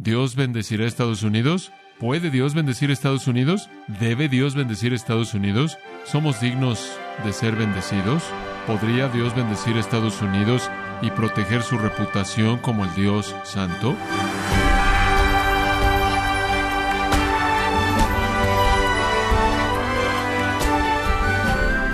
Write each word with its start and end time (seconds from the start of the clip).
¿Dios 0.00 0.36
bendecirá 0.36 0.84
a 0.84 0.86
Estados 0.86 1.24
Unidos? 1.24 1.72
¿Puede 1.98 2.30
Dios 2.30 2.54
bendecir 2.54 2.90
a 2.90 2.92
Estados 2.92 3.26
Unidos? 3.26 3.68
¿Debe 3.88 4.28
Dios 4.28 4.54
bendecir 4.54 4.92
a 4.92 4.94
Estados 4.94 5.34
Unidos? 5.34 5.76
¿Somos 6.04 6.40
dignos 6.40 6.88
de 7.24 7.32
ser 7.32 7.56
bendecidos? 7.56 8.22
¿Podría 8.68 9.08
Dios 9.08 9.34
bendecir 9.34 9.74
a 9.76 9.80
Estados 9.80 10.22
Unidos 10.22 10.70
y 11.02 11.10
proteger 11.10 11.64
su 11.64 11.78
reputación 11.78 12.58
como 12.58 12.84
el 12.84 12.94
Dios 12.94 13.34
santo? 13.42 13.96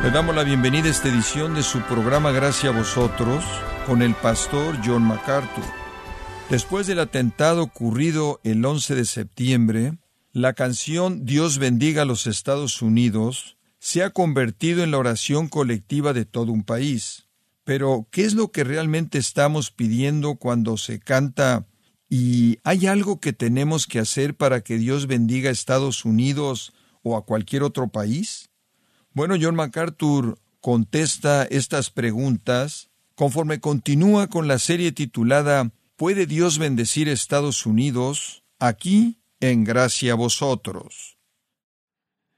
Le 0.03 0.11
damos 0.11 0.37
la 0.37 0.45
bienvenida 0.45 0.89
a 0.89 0.91
esta 0.91 1.09
edición 1.09 1.55
de 1.55 1.63
su 1.63 1.81
programa 1.81 2.33
Gracias 2.33 2.71
a 2.71 2.77
vosotros 2.77 3.43
con 3.87 4.03
el 4.03 4.13
pastor 4.15 4.77
John 4.85 5.05
MacArthur. 5.05 5.84
Después 6.51 6.87
del 6.87 7.01
atentado 7.01 7.63
ocurrido 7.63 8.41
el 8.45 8.65
11 8.65 8.95
de 8.95 9.05
septiembre, 9.07 9.99
la 10.33 10.53
canción 10.53 11.25
Dios 11.25 11.59
bendiga 11.59 12.03
a 12.03 12.05
los 12.05 12.27
Estados 12.27 12.83
Unidos 12.83 13.57
se 13.79 14.03
ha 14.03 14.11
convertido 14.11 14.83
en 14.83 14.91
la 14.91 14.99
oración 14.99 15.49
colectiva 15.49 16.13
de 16.13 16.25
todo 16.25 16.53
un 16.53 16.63
país. 16.63 17.29
Pero, 17.65 18.09
¿qué 18.11 18.25
es 18.25 18.35
lo 18.35 18.51
que 18.53 18.63
realmente 18.63 19.19
estamos 19.19 19.71
pidiendo 19.71 20.37
cuando 20.37 20.77
se 20.77 21.01
canta 21.01 21.67
y 22.09 22.59
hay 22.63 22.87
algo 22.87 23.21
que 23.21 23.33
tenemos 23.33 23.87
que 23.87 23.99
hacer 23.99 24.37
para 24.37 24.61
que 24.61 24.77
Dios 24.77 25.07
bendiga 25.07 25.49
a 25.49 25.53
Estados 25.53 26.05
Unidos 26.05 26.73
o 27.03 27.17
a 27.17 27.25
cualquier 27.25 27.63
otro 27.63 27.89
país? 27.89 28.51
Bueno, 29.13 29.35
John 29.41 29.55
MacArthur 29.55 30.39
contesta 30.61 31.45
estas 31.45 31.91
preguntas 31.91 32.91
conforme 33.15 33.61
continúa 33.61 34.29
con 34.29 34.47
la 34.47 34.59
serie 34.59 34.93
titulada 34.93 35.73
¿Puede 35.97 36.27
Dios 36.27 36.59
bendecir 36.59 37.09
Estados 37.09 37.67
Unidos? 37.67 38.45
aquí 38.59 39.21
en 39.41 39.65
gracia 39.65 40.13
a 40.13 40.17
vosotros. 40.17 41.19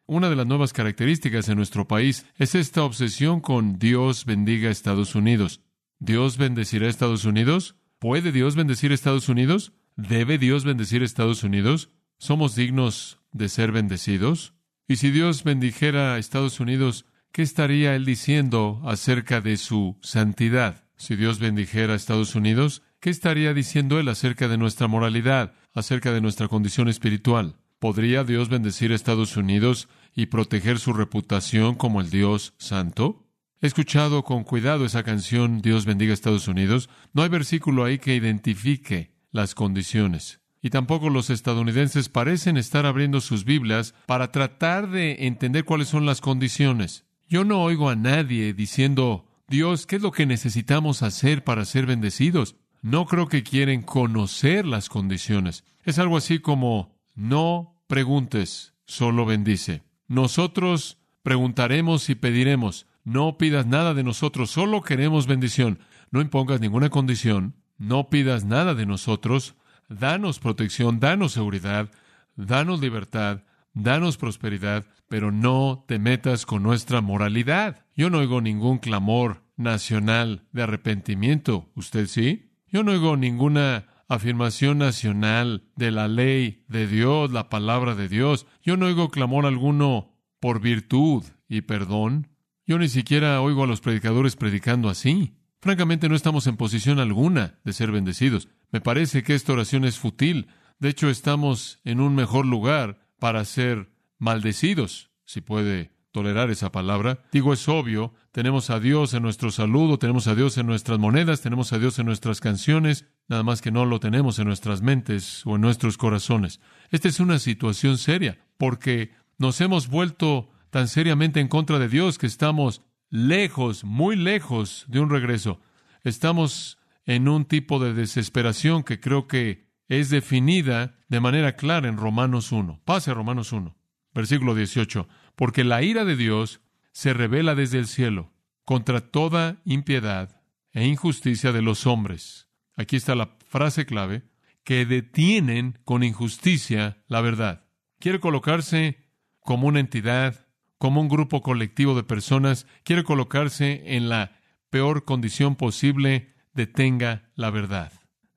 Una 0.06 0.28
de 0.30 0.36
las 0.36 0.46
nuevas 0.46 0.72
características 0.72 1.48
en 1.48 1.56
nuestro 1.56 1.86
país 1.86 2.26
es 2.36 2.54
esta 2.54 2.82
obsesión 2.84 3.40
con 3.40 3.78
Dios 3.78 4.24
bendiga 4.24 4.70
Estados 4.70 5.14
Unidos. 5.14 5.62
¿Dios 5.98 6.36
bendecirá 6.36 6.88
Estados 6.88 7.24
Unidos? 7.24 7.76
¿Puede 7.98 8.32
Dios 8.32 8.56
bendecir 8.56 8.92
Estados 8.92 9.28
Unidos? 9.28 9.72
¿Debe 9.96 10.38
Dios 10.38 10.64
bendecir 10.64 11.02
Estados 11.02 11.42
Unidos? 11.42 11.90
¿Somos 12.18 12.54
dignos 12.54 13.20
de 13.32 13.48
ser 13.48 13.72
bendecidos? 13.72 14.54
Y 14.86 14.96
si 14.96 15.10
Dios 15.10 15.44
bendijera 15.44 16.14
a 16.14 16.18
Estados 16.18 16.60
Unidos, 16.60 17.06
¿qué 17.32 17.42
estaría 17.42 17.96
Él 17.96 18.04
diciendo 18.04 18.82
acerca 18.84 19.40
de 19.40 19.56
su 19.56 19.96
santidad? 20.02 20.84
Si 20.96 21.16
Dios 21.16 21.38
bendijera 21.40 21.94
a 21.94 21.96
Estados 21.96 22.34
Unidos, 22.34 22.82
¿qué 23.00 23.10
estaría 23.10 23.54
diciendo 23.54 23.98
Él 23.98 24.08
acerca 24.08 24.48
de 24.48 24.58
nuestra 24.58 24.88
moralidad, 24.88 25.54
acerca 25.74 26.12
de 26.12 26.20
nuestra 26.20 26.48
condición 26.48 26.88
espiritual? 26.88 27.56
¿Podría 27.78 28.24
Dios 28.24 28.48
bendecir 28.48 28.92
a 28.92 28.94
Estados 28.94 29.36
Unidos 29.36 29.88
y 30.14 30.26
proteger 30.26 30.78
su 30.78 30.92
reputación 30.92 31.74
como 31.74 32.00
el 32.00 32.10
Dios 32.10 32.54
santo? 32.58 33.26
He 33.60 33.66
escuchado 33.66 34.22
con 34.22 34.44
cuidado 34.44 34.84
esa 34.84 35.02
canción 35.02 35.60
Dios 35.60 35.86
bendiga 35.86 36.12
a 36.12 36.14
Estados 36.14 36.48
Unidos. 36.48 36.88
No 37.12 37.22
hay 37.22 37.28
versículo 37.28 37.84
ahí 37.84 37.98
que 37.98 38.14
identifique 38.14 39.12
las 39.30 39.54
condiciones. 39.54 40.40
Y 40.62 40.70
tampoco 40.70 41.10
los 41.10 41.30
estadounidenses 41.30 42.08
parecen 42.08 42.56
estar 42.56 42.86
abriendo 42.86 43.20
sus 43.20 43.44
Biblias 43.44 43.94
para 44.06 44.32
tratar 44.32 44.90
de 44.90 45.26
entender 45.26 45.64
cuáles 45.64 45.88
son 45.88 46.06
las 46.06 46.20
condiciones. 46.20 47.04
Yo 47.28 47.44
no 47.44 47.62
oigo 47.62 47.88
a 47.88 47.96
nadie 47.96 48.52
diciendo, 48.52 49.26
Dios, 49.48 49.86
¿qué 49.86 49.96
es 49.96 50.02
lo 50.02 50.12
que 50.12 50.26
necesitamos 50.26 51.02
hacer 51.02 51.44
para 51.44 51.64
ser 51.64 51.86
bendecidos? 51.86 52.56
No 52.86 53.06
creo 53.06 53.26
que 53.26 53.42
quieren 53.42 53.82
conocer 53.82 54.64
las 54.64 54.88
condiciones. 54.88 55.64
Es 55.82 55.98
algo 55.98 56.16
así 56.16 56.38
como, 56.38 56.94
no 57.16 57.74
preguntes, 57.88 58.74
solo 58.84 59.26
bendice. 59.26 59.82
Nosotros 60.06 60.96
preguntaremos 61.24 62.08
y 62.10 62.14
pediremos. 62.14 62.86
No 63.02 63.38
pidas 63.38 63.66
nada 63.66 63.92
de 63.92 64.04
nosotros, 64.04 64.52
solo 64.52 64.82
queremos 64.82 65.26
bendición. 65.26 65.80
No 66.12 66.20
impongas 66.20 66.60
ninguna 66.60 66.88
condición, 66.88 67.56
no 67.76 68.08
pidas 68.08 68.44
nada 68.44 68.74
de 68.74 68.86
nosotros, 68.86 69.56
danos 69.88 70.38
protección, 70.38 71.00
danos 71.00 71.32
seguridad, 71.32 71.90
danos 72.36 72.80
libertad, 72.80 73.42
danos 73.74 74.16
prosperidad, 74.16 74.84
pero 75.08 75.32
no 75.32 75.84
te 75.88 75.98
metas 75.98 76.46
con 76.46 76.62
nuestra 76.62 77.00
moralidad. 77.00 77.84
Yo 77.96 78.10
no 78.10 78.18
oigo 78.18 78.40
ningún 78.40 78.78
clamor 78.78 79.42
nacional 79.56 80.44
de 80.52 80.62
arrepentimiento. 80.62 81.68
¿Usted 81.74 82.06
sí? 82.06 82.45
Yo 82.76 82.82
no 82.82 82.92
oigo 82.92 83.16
ninguna 83.16 83.86
afirmación 84.06 84.76
nacional 84.76 85.64
de 85.76 85.90
la 85.90 86.08
ley 86.08 86.66
de 86.68 86.86
Dios, 86.86 87.32
la 87.32 87.48
palabra 87.48 87.94
de 87.94 88.06
Dios. 88.06 88.46
Yo 88.62 88.76
no 88.76 88.84
oigo 88.84 89.08
clamor 89.08 89.46
alguno 89.46 90.20
por 90.40 90.60
virtud 90.60 91.24
y 91.48 91.62
perdón. 91.62 92.28
Yo 92.66 92.78
ni 92.78 92.90
siquiera 92.90 93.40
oigo 93.40 93.64
a 93.64 93.66
los 93.66 93.80
predicadores 93.80 94.36
predicando 94.36 94.90
así. 94.90 95.38
Francamente, 95.62 96.10
no 96.10 96.14
estamos 96.14 96.46
en 96.48 96.58
posición 96.58 96.98
alguna 96.98 97.60
de 97.64 97.72
ser 97.72 97.92
bendecidos. 97.92 98.46
Me 98.70 98.82
parece 98.82 99.22
que 99.22 99.34
esta 99.34 99.54
oración 99.54 99.86
es 99.86 99.98
fútil. 99.98 100.48
De 100.78 100.90
hecho, 100.90 101.08
estamos 101.08 101.80
en 101.82 101.98
un 101.98 102.14
mejor 102.14 102.44
lugar 102.44 103.08
para 103.18 103.42
ser 103.46 103.90
maldecidos, 104.18 105.10
si 105.24 105.40
puede 105.40 105.95
tolerar 106.16 106.48
esa 106.48 106.72
palabra. 106.72 107.18
Digo, 107.30 107.52
es 107.52 107.68
obvio, 107.68 108.14
tenemos 108.32 108.70
a 108.70 108.80
Dios 108.80 109.12
en 109.12 109.22
nuestro 109.22 109.50
saludo, 109.50 109.98
tenemos 109.98 110.26
a 110.28 110.34
Dios 110.34 110.56
en 110.56 110.66
nuestras 110.66 110.98
monedas, 110.98 111.42
tenemos 111.42 111.74
a 111.74 111.78
Dios 111.78 111.98
en 111.98 112.06
nuestras 112.06 112.40
canciones, 112.40 113.04
nada 113.28 113.42
más 113.42 113.60
que 113.60 113.70
no 113.70 113.84
lo 113.84 114.00
tenemos 114.00 114.38
en 114.38 114.46
nuestras 114.46 114.80
mentes 114.80 115.42
o 115.44 115.56
en 115.56 115.60
nuestros 115.60 115.98
corazones. 115.98 116.58
Esta 116.90 117.08
es 117.08 117.20
una 117.20 117.38
situación 117.38 117.98
seria, 117.98 118.38
porque 118.56 119.10
nos 119.36 119.60
hemos 119.60 119.88
vuelto 119.88 120.48
tan 120.70 120.88
seriamente 120.88 121.40
en 121.40 121.48
contra 121.48 121.78
de 121.78 121.90
Dios 121.90 122.16
que 122.16 122.26
estamos 122.26 122.80
lejos, 123.10 123.84
muy 123.84 124.16
lejos 124.16 124.86
de 124.88 125.00
un 125.00 125.10
regreso. 125.10 125.60
Estamos 126.02 126.78
en 127.04 127.28
un 127.28 127.44
tipo 127.44 127.78
de 127.78 127.92
desesperación 127.92 128.84
que 128.84 129.00
creo 129.00 129.28
que 129.28 129.68
es 129.86 130.08
definida 130.08 130.96
de 131.08 131.20
manera 131.20 131.56
clara 131.56 131.90
en 131.90 131.98
Romanos 131.98 132.52
1. 132.52 132.80
Pase 132.86 133.10
a 133.10 133.14
Romanos 133.14 133.52
1, 133.52 133.76
versículo 134.14 134.54
18. 134.54 135.06
Porque 135.36 135.62
la 135.62 135.82
ira 135.82 136.04
de 136.04 136.16
Dios 136.16 136.60
se 136.90 137.12
revela 137.12 137.54
desde 137.54 137.78
el 137.78 137.86
cielo 137.86 138.32
contra 138.64 139.00
toda 139.00 139.60
impiedad 139.64 140.42
e 140.72 140.86
injusticia 140.86 141.52
de 141.52 141.62
los 141.62 141.86
hombres. 141.86 142.48
Aquí 142.74 142.96
está 142.96 143.14
la 143.14 143.36
frase 143.46 143.86
clave, 143.86 144.24
que 144.64 144.84
detienen 144.84 145.78
con 145.84 146.02
injusticia 146.02 147.04
la 147.06 147.20
verdad. 147.20 147.68
Quiere 148.00 148.18
colocarse 148.18 148.98
como 149.38 149.68
una 149.68 149.78
entidad, 149.80 150.48
como 150.78 151.00
un 151.00 151.08
grupo 151.08 151.40
colectivo 151.40 151.94
de 151.94 152.02
personas, 152.02 152.66
quiere 152.82 153.04
colocarse 153.04 153.94
en 153.96 154.08
la 154.08 154.40
peor 154.70 155.04
condición 155.04 155.54
posible 155.54 156.34
detenga 156.52 157.30
la 157.34 157.50
verdad, 157.50 157.92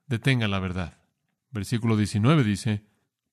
detenga 0.06 0.46
la 0.46 0.60
verdad. 0.60 0.98
Versículo 1.50 1.96
19 1.96 2.44
dice, 2.44 2.84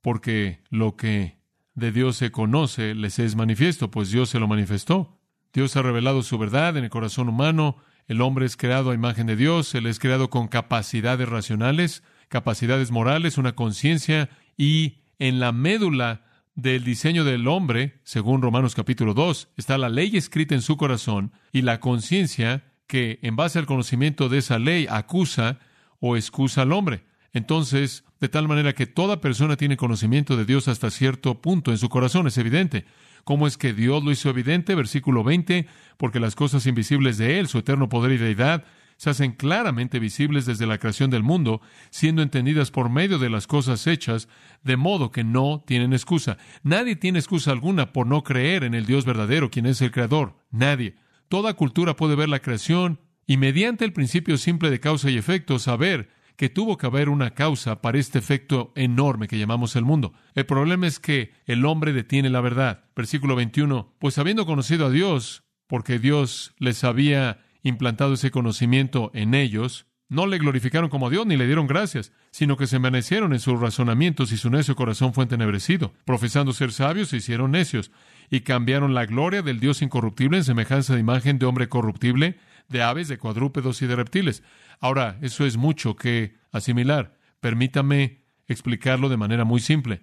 porque 0.01 0.63
lo 0.69 0.95
que 0.95 1.36
de 1.77 1.91
Dios 1.91 2.17
se 2.17 2.31
conoce 2.31 2.95
les 2.95 3.19
es 3.19 3.35
manifiesto, 3.35 3.91
pues 3.91 4.09
Dios 4.09 4.29
se 4.29 4.39
lo 4.39 4.47
manifestó. 4.47 5.19
Dios 5.53 5.77
ha 5.77 5.83
revelado 5.83 6.23
su 6.23 6.39
verdad 6.39 6.75
en 6.75 6.83
el 6.83 6.89
corazón 6.89 7.29
humano, 7.29 7.77
el 8.07 8.21
hombre 8.21 8.47
es 8.47 8.57
creado 8.57 8.89
a 8.89 8.95
imagen 8.95 9.27
de 9.27 9.35
Dios, 9.35 9.75
él 9.75 9.85
es 9.85 9.99
creado 9.99 10.31
con 10.31 10.47
capacidades 10.47 11.29
racionales, 11.29 12.01
capacidades 12.29 12.89
morales, 12.89 13.37
una 13.37 13.53
conciencia 13.53 14.29
y 14.57 15.03
en 15.19 15.39
la 15.39 15.51
médula 15.51 16.25
del 16.55 16.83
diseño 16.83 17.23
del 17.23 17.47
hombre, 17.47 17.99
según 18.03 18.41
Romanos 18.41 18.73
capítulo 18.73 19.13
2, 19.13 19.49
está 19.55 19.77
la 19.77 19.89
ley 19.89 20.17
escrita 20.17 20.55
en 20.55 20.63
su 20.63 20.77
corazón 20.77 21.31
y 21.51 21.61
la 21.61 21.79
conciencia 21.79 22.63
que 22.87 23.19
en 23.21 23.35
base 23.35 23.59
al 23.59 23.67
conocimiento 23.67 24.29
de 24.29 24.39
esa 24.39 24.57
ley 24.57 24.87
acusa 24.89 25.59
o 25.99 26.17
excusa 26.17 26.63
al 26.63 26.71
hombre. 26.71 27.03
Entonces, 27.37 28.03
de 28.19 28.29
tal 28.29 28.47
manera 28.47 28.73
que 28.73 28.87
toda 28.87 29.21
persona 29.21 29.57
tiene 29.57 29.77
conocimiento 29.77 30.35
de 30.35 30.45
Dios 30.45 30.67
hasta 30.67 30.89
cierto 30.89 31.41
punto 31.41 31.71
en 31.71 31.77
su 31.77 31.87
corazón, 31.87 32.27
es 32.27 32.37
evidente. 32.37 32.85
¿Cómo 33.23 33.45
es 33.45 33.57
que 33.57 33.73
Dios 33.73 34.03
lo 34.03 34.11
hizo 34.11 34.29
evidente? 34.29 34.73
Versículo 34.73 35.23
20, 35.23 35.67
porque 35.97 36.19
las 36.19 36.35
cosas 36.35 36.65
invisibles 36.65 37.17
de 37.17 37.39
Él, 37.39 37.47
su 37.47 37.59
eterno 37.59 37.89
poder 37.89 38.13
y 38.13 38.17
deidad, 38.17 38.65
se 38.97 39.11
hacen 39.11 39.33
claramente 39.33 39.99
visibles 39.99 40.47
desde 40.47 40.65
la 40.65 40.79
creación 40.79 41.11
del 41.11 41.21
mundo, 41.21 41.61
siendo 41.91 42.23
entendidas 42.23 42.71
por 42.71 42.89
medio 42.89 43.19
de 43.19 43.29
las 43.29 43.45
cosas 43.45 43.85
hechas, 43.85 44.27
de 44.63 44.75
modo 44.75 45.11
que 45.11 45.23
no 45.23 45.63
tienen 45.67 45.93
excusa. 45.93 46.37
Nadie 46.63 46.95
tiene 46.95 47.19
excusa 47.19 47.51
alguna 47.51 47.93
por 47.93 48.07
no 48.07 48.23
creer 48.23 48.63
en 48.63 48.73
el 48.73 48.87
Dios 48.87 49.05
verdadero, 49.05 49.51
quien 49.51 49.67
es 49.67 49.79
el 49.81 49.91
Creador. 49.91 50.43
Nadie. 50.49 50.95
Toda 51.29 51.53
cultura 51.53 51.95
puede 51.95 52.15
ver 52.15 52.29
la 52.29 52.39
creación 52.39 52.99
y 53.27 53.37
mediante 53.37 53.85
el 53.85 53.93
principio 53.93 54.37
simple 54.37 54.71
de 54.71 54.79
causa 54.79 55.11
y 55.11 55.17
efecto 55.17 55.59
saber 55.59 56.16
que 56.37 56.49
tuvo 56.49 56.77
que 56.77 56.85
haber 56.85 57.09
una 57.09 57.31
causa 57.31 57.81
para 57.81 57.97
este 57.97 58.19
efecto 58.19 58.71
enorme 58.75 59.27
que 59.27 59.39
llamamos 59.39 59.75
el 59.75 59.83
mundo. 59.83 60.13
El 60.35 60.45
problema 60.45 60.87
es 60.87 60.99
que 60.99 61.33
el 61.45 61.65
hombre 61.65 61.93
detiene 61.93 62.29
la 62.29 62.41
verdad. 62.41 62.85
Versículo 62.95 63.35
21, 63.35 63.95
pues 63.99 64.17
habiendo 64.19 64.45
conocido 64.45 64.85
a 64.85 64.91
Dios, 64.91 65.43
porque 65.65 65.99
Dios 65.99 66.53
les 66.59 66.83
había 66.83 67.39
implantado 67.63 68.13
ese 68.13 68.31
conocimiento 68.31 69.11
en 69.13 69.33
ellos, 69.33 69.87
no 70.09 70.25
le 70.25 70.37
glorificaron 70.37 70.89
como 70.89 71.09
Dios 71.09 71.25
ni 71.25 71.35
le 71.35 71.47
dieron 71.47 71.67
gracias, 71.67 72.13
sino 72.31 72.55
que 72.55 72.67
se 72.67 72.77
envanecieron 72.77 73.33
en 73.33 73.39
sus 73.39 73.59
razonamientos 73.59 74.31
y 74.31 74.37
su 74.37 74.49
necio 74.49 74.75
corazón 74.75 75.13
fue 75.13 75.23
entenebrecido. 75.23 75.93
Profesando 76.05 76.53
ser 76.53 76.71
sabios, 76.71 77.09
se 77.09 77.17
hicieron 77.17 77.51
necios 77.51 77.91
y 78.29 78.41
cambiaron 78.41 78.93
la 78.93 79.05
gloria 79.05 79.41
del 79.41 79.59
Dios 79.59 79.81
incorruptible 79.81 80.37
en 80.37 80.43
semejanza 80.43 80.93
de 80.93 81.01
imagen 81.01 81.39
de 81.39 81.45
hombre 81.45 81.67
corruptible, 81.67 82.37
de 82.69 82.83
aves, 82.83 83.07
de 83.07 83.17
cuadrúpedos 83.17 83.81
y 83.81 83.87
de 83.87 83.95
reptiles. 83.95 84.43
Ahora, 84.79 85.17
eso 85.21 85.45
es 85.45 85.57
mucho 85.57 85.95
que 85.95 86.35
asimilar. 86.51 87.17
Permítame 87.39 88.21
explicarlo 88.47 89.09
de 89.09 89.17
manera 89.17 89.45
muy 89.45 89.59
simple. 89.59 90.01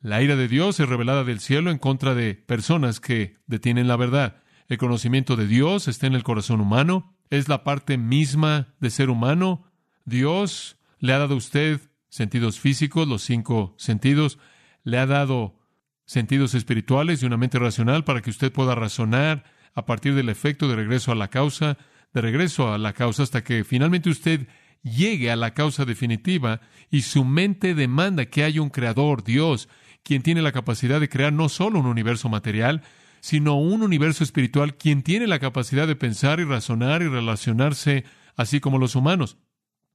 La 0.00 0.22
ira 0.22 0.36
de 0.36 0.48
Dios 0.48 0.78
es 0.80 0.88
revelada 0.88 1.24
del 1.24 1.40
cielo 1.40 1.70
en 1.70 1.78
contra 1.78 2.14
de 2.14 2.34
personas 2.34 3.00
que 3.00 3.36
detienen 3.46 3.88
la 3.88 3.96
verdad. 3.96 4.42
El 4.68 4.78
conocimiento 4.78 5.36
de 5.36 5.46
Dios 5.46 5.88
está 5.88 6.06
en 6.06 6.14
el 6.14 6.22
corazón 6.22 6.60
humano, 6.60 7.16
es 7.30 7.48
la 7.48 7.64
parte 7.64 7.98
misma 7.98 8.74
de 8.80 8.90
ser 8.90 9.10
humano. 9.10 9.70
Dios 10.04 10.78
le 10.98 11.12
ha 11.12 11.18
dado 11.18 11.34
a 11.34 11.38
usted 11.38 11.80
sentidos 12.08 12.60
físicos, 12.60 13.08
los 13.08 13.22
cinco 13.22 13.74
sentidos, 13.78 14.38
le 14.84 14.98
ha 14.98 15.06
dado 15.06 15.58
sentidos 16.04 16.54
espirituales 16.54 17.22
y 17.22 17.26
una 17.26 17.36
mente 17.36 17.58
racional 17.58 18.04
para 18.04 18.22
que 18.22 18.30
usted 18.30 18.52
pueda 18.52 18.74
razonar 18.74 19.44
a 19.74 19.86
partir 19.86 20.14
del 20.14 20.28
efecto 20.28 20.68
de 20.68 20.76
regreso 20.76 21.12
a 21.12 21.16
la 21.16 21.28
causa, 21.28 21.76
de 22.16 22.22
regreso 22.22 22.72
a 22.72 22.78
la 22.78 22.94
causa 22.94 23.22
hasta 23.22 23.44
que 23.44 23.62
finalmente 23.62 24.08
usted 24.08 24.48
llegue 24.82 25.30
a 25.30 25.36
la 25.36 25.52
causa 25.52 25.84
definitiva 25.84 26.62
y 26.90 27.02
su 27.02 27.26
mente 27.26 27.74
demanda 27.74 28.24
que 28.24 28.42
haya 28.42 28.62
un 28.62 28.70
creador, 28.70 29.22
Dios, 29.22 29.68
quien 30.02 30.22
tiene 30.22 30.40
la 30.40 30.52
capacidad 30.52 30.98
de 30.98 31.10
crear 31.10 31.34
no 31.34 31.50
solo 31.50 31.78
un 31.78 31.84
universo 31.84 32.30
material, 32.30 32.80
sino 33.20 33.56
un 33.56 33.82
universo 33.82 34.24
espiritual, 34.24 34.78
quien 34.78 35.02
tiene 35.02 35.26
la 35.26 35.40
capacidad 35.40 35.86
de 35.86 35.94
pensar 35.94 36.40
y 36.40 36.44
razonar 36.44 37.02
y 37.02 37.08
relacionarse 37.08 38.04
así 38.34 38.60
como 38.60 38.78
los 38.78 38.96
humanos. 38.96 39.36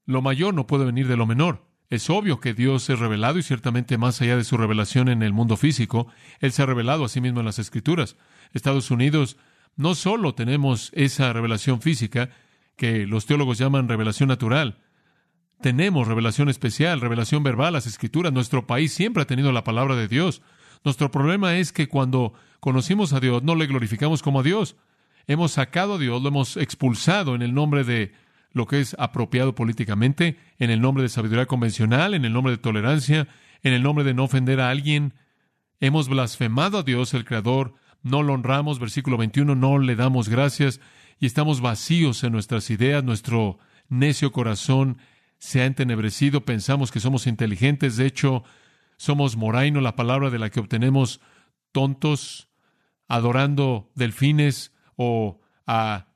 Lo 0.06 0.22
mayor 0.22 0.54
no 0.54 0.68
puede 0.68 0.86
venir 0.86 1.08
de 1.08 1.18
lo 1.18 1.26
menor. 1.26 1.66
Es 1.90 2.08
obvio 2.12 2.40
que 2.40 2.54
Dios 2.54 2.88
es 2.92 3.00
revelado 3.00 3.40
y 3.40 3.44
ciertamente 3.44 3.98
más 3.98 4.22
allá 4.22 4.38
de 4.38 4.44
su 4.44 4.58
revelación 4.58 5.10
en 5.10 5.24
el 5.24 5.34
mundo 5.34 5.58
físico, 5.58 6.06
Él 6.40 6.52
se 6.52 6.62
ha 6.62 6.68
revelado 6.68 7.04
a 7.04 7.10
sí 7.10 7.20
mismo 7.20 7.40
en 7.40 7.48
las 7.48 7.58
Escrituras. 7.58 8.16
Estados 8.54 8.92
Unidos 8.92 9.38
no 9.82 9.96
solo 9.96 10.36
tenemos 10.36 10.92
esa 10.94 11.34
revelación 11.34 11.82
física, 11.82 12.30
que 12.78 13.06
los 13.06 13.26
teólogos 13.26 13.58
llaman 13.58 13.90
revelación 13.90 14.30
natural, 14.30 14.78
tenemos 15.62 16.08
revelación 16.08 16.50
especial, 16.50 17.02
revelación 17.02 17.44
verbal, 17.44 17.74
las 17.74 17.86
Escrituras. 17.86 18.34
Nuestro 18.34 18.66
país 18.66 18.92
siempre 18.94 19.22
ha 19.22 19.28
tenido 19.28 19.52
la 19.52 19.64
palabra 19.64 19.96
de 19.96 20.08
Dios. 20.08 20.42
Nuestro 20.84 21.12
problema 21.12 21.56
es 21.58 21.72
que 21.72 21.88
cuando 21.88 22.34
conocimos 22.60 23.14
a 23.14 23.20
Dios 23.20 23.44
no 23.44 23.54
le 23.54 23.68
glorificamos 23.68 24.24
como 24.24 24.40
a 24.40 24.44
Dios. 24.44 24.76
Hemos 25.28 25.52
sacado 25.52 25.96
a 25.96 25.98
Dios, 26.00 26.20
lo 26.22 26.30
hemos 26.30 26.58
expulsado 26.58 27.36
en 27.36 27.44
el 27.44 27.54
nombre 27.54 27.84
de 27.84 28.12
lo 28.54 28.66
que 28.66 28.80
es 28.80 28.96
apropiado 28.98 29.54
políticamente, 29.54 30.40
en 30.58 30.72
el 30.72 30.82
nombre 30.82 31.04
de 31.04 31.10
sabiduría 31.10 31.46
convencional, 31.46 32.16
en 32.16 32.26
el 32.26 32.34
nombre 32.34 32.54
de 32.54 32.58
tolerancia, 32.58 33.28
en 33.62 33.74
el 33.74 33.84
nombre 33.84 34.04
de 34.04 34.16
no 34.16 34.24
ofender 34.24 34.60
a 34.60 34.72
alguien. 34.72 35.14
Hemos 35.80 36.10
blasfemado 36.10 36.80
a 36.80 36.84
Dios, 36.84 37.14
el 37.14 37.24
Creador, 37.24 37.76
no 38.04 38.24
lo 38.24 38.34
honramos, 38.34 38.80
versículo 38.80 39.18
21, 39.18 39.56
no 39.56 39.78
le 39.78 39.96
damos 39.96 40.30
gracias 40.30 40.80
y 41.20 41.26
estamos 41.26 41.62
vacíos 41.62 42.24
en 42.24 42.32
nuestras 42.32 42.70
ideas, 42.70 43.04
nuestro 43.04 43.60
necio 43.90 44.32
corazón 44.32 44.98
se 45.38 45.62
ha 45.62 45.66
entenebrecido, 45.66 46.46
pensamos 46.46 46.92
que 46.92 47.00
somos 47.00 47.28
inteligentes, 47.28 47.98
de 47.98 48.06
hecho, 48.06 48.44
somos 48.98 49.36
moraino, 49.36 49.82
la 49.82 49.96
palabra 49.96 50.30
de 50.30 50.40
la 50.40 50.50
que 50.50 50.60
obtenemos 50.60 51.20
tontos, 51.72 52.48
adorando 53.08 53.92
delfines 53.96 54.72
o 54.96 55.42
a 55.66 56.08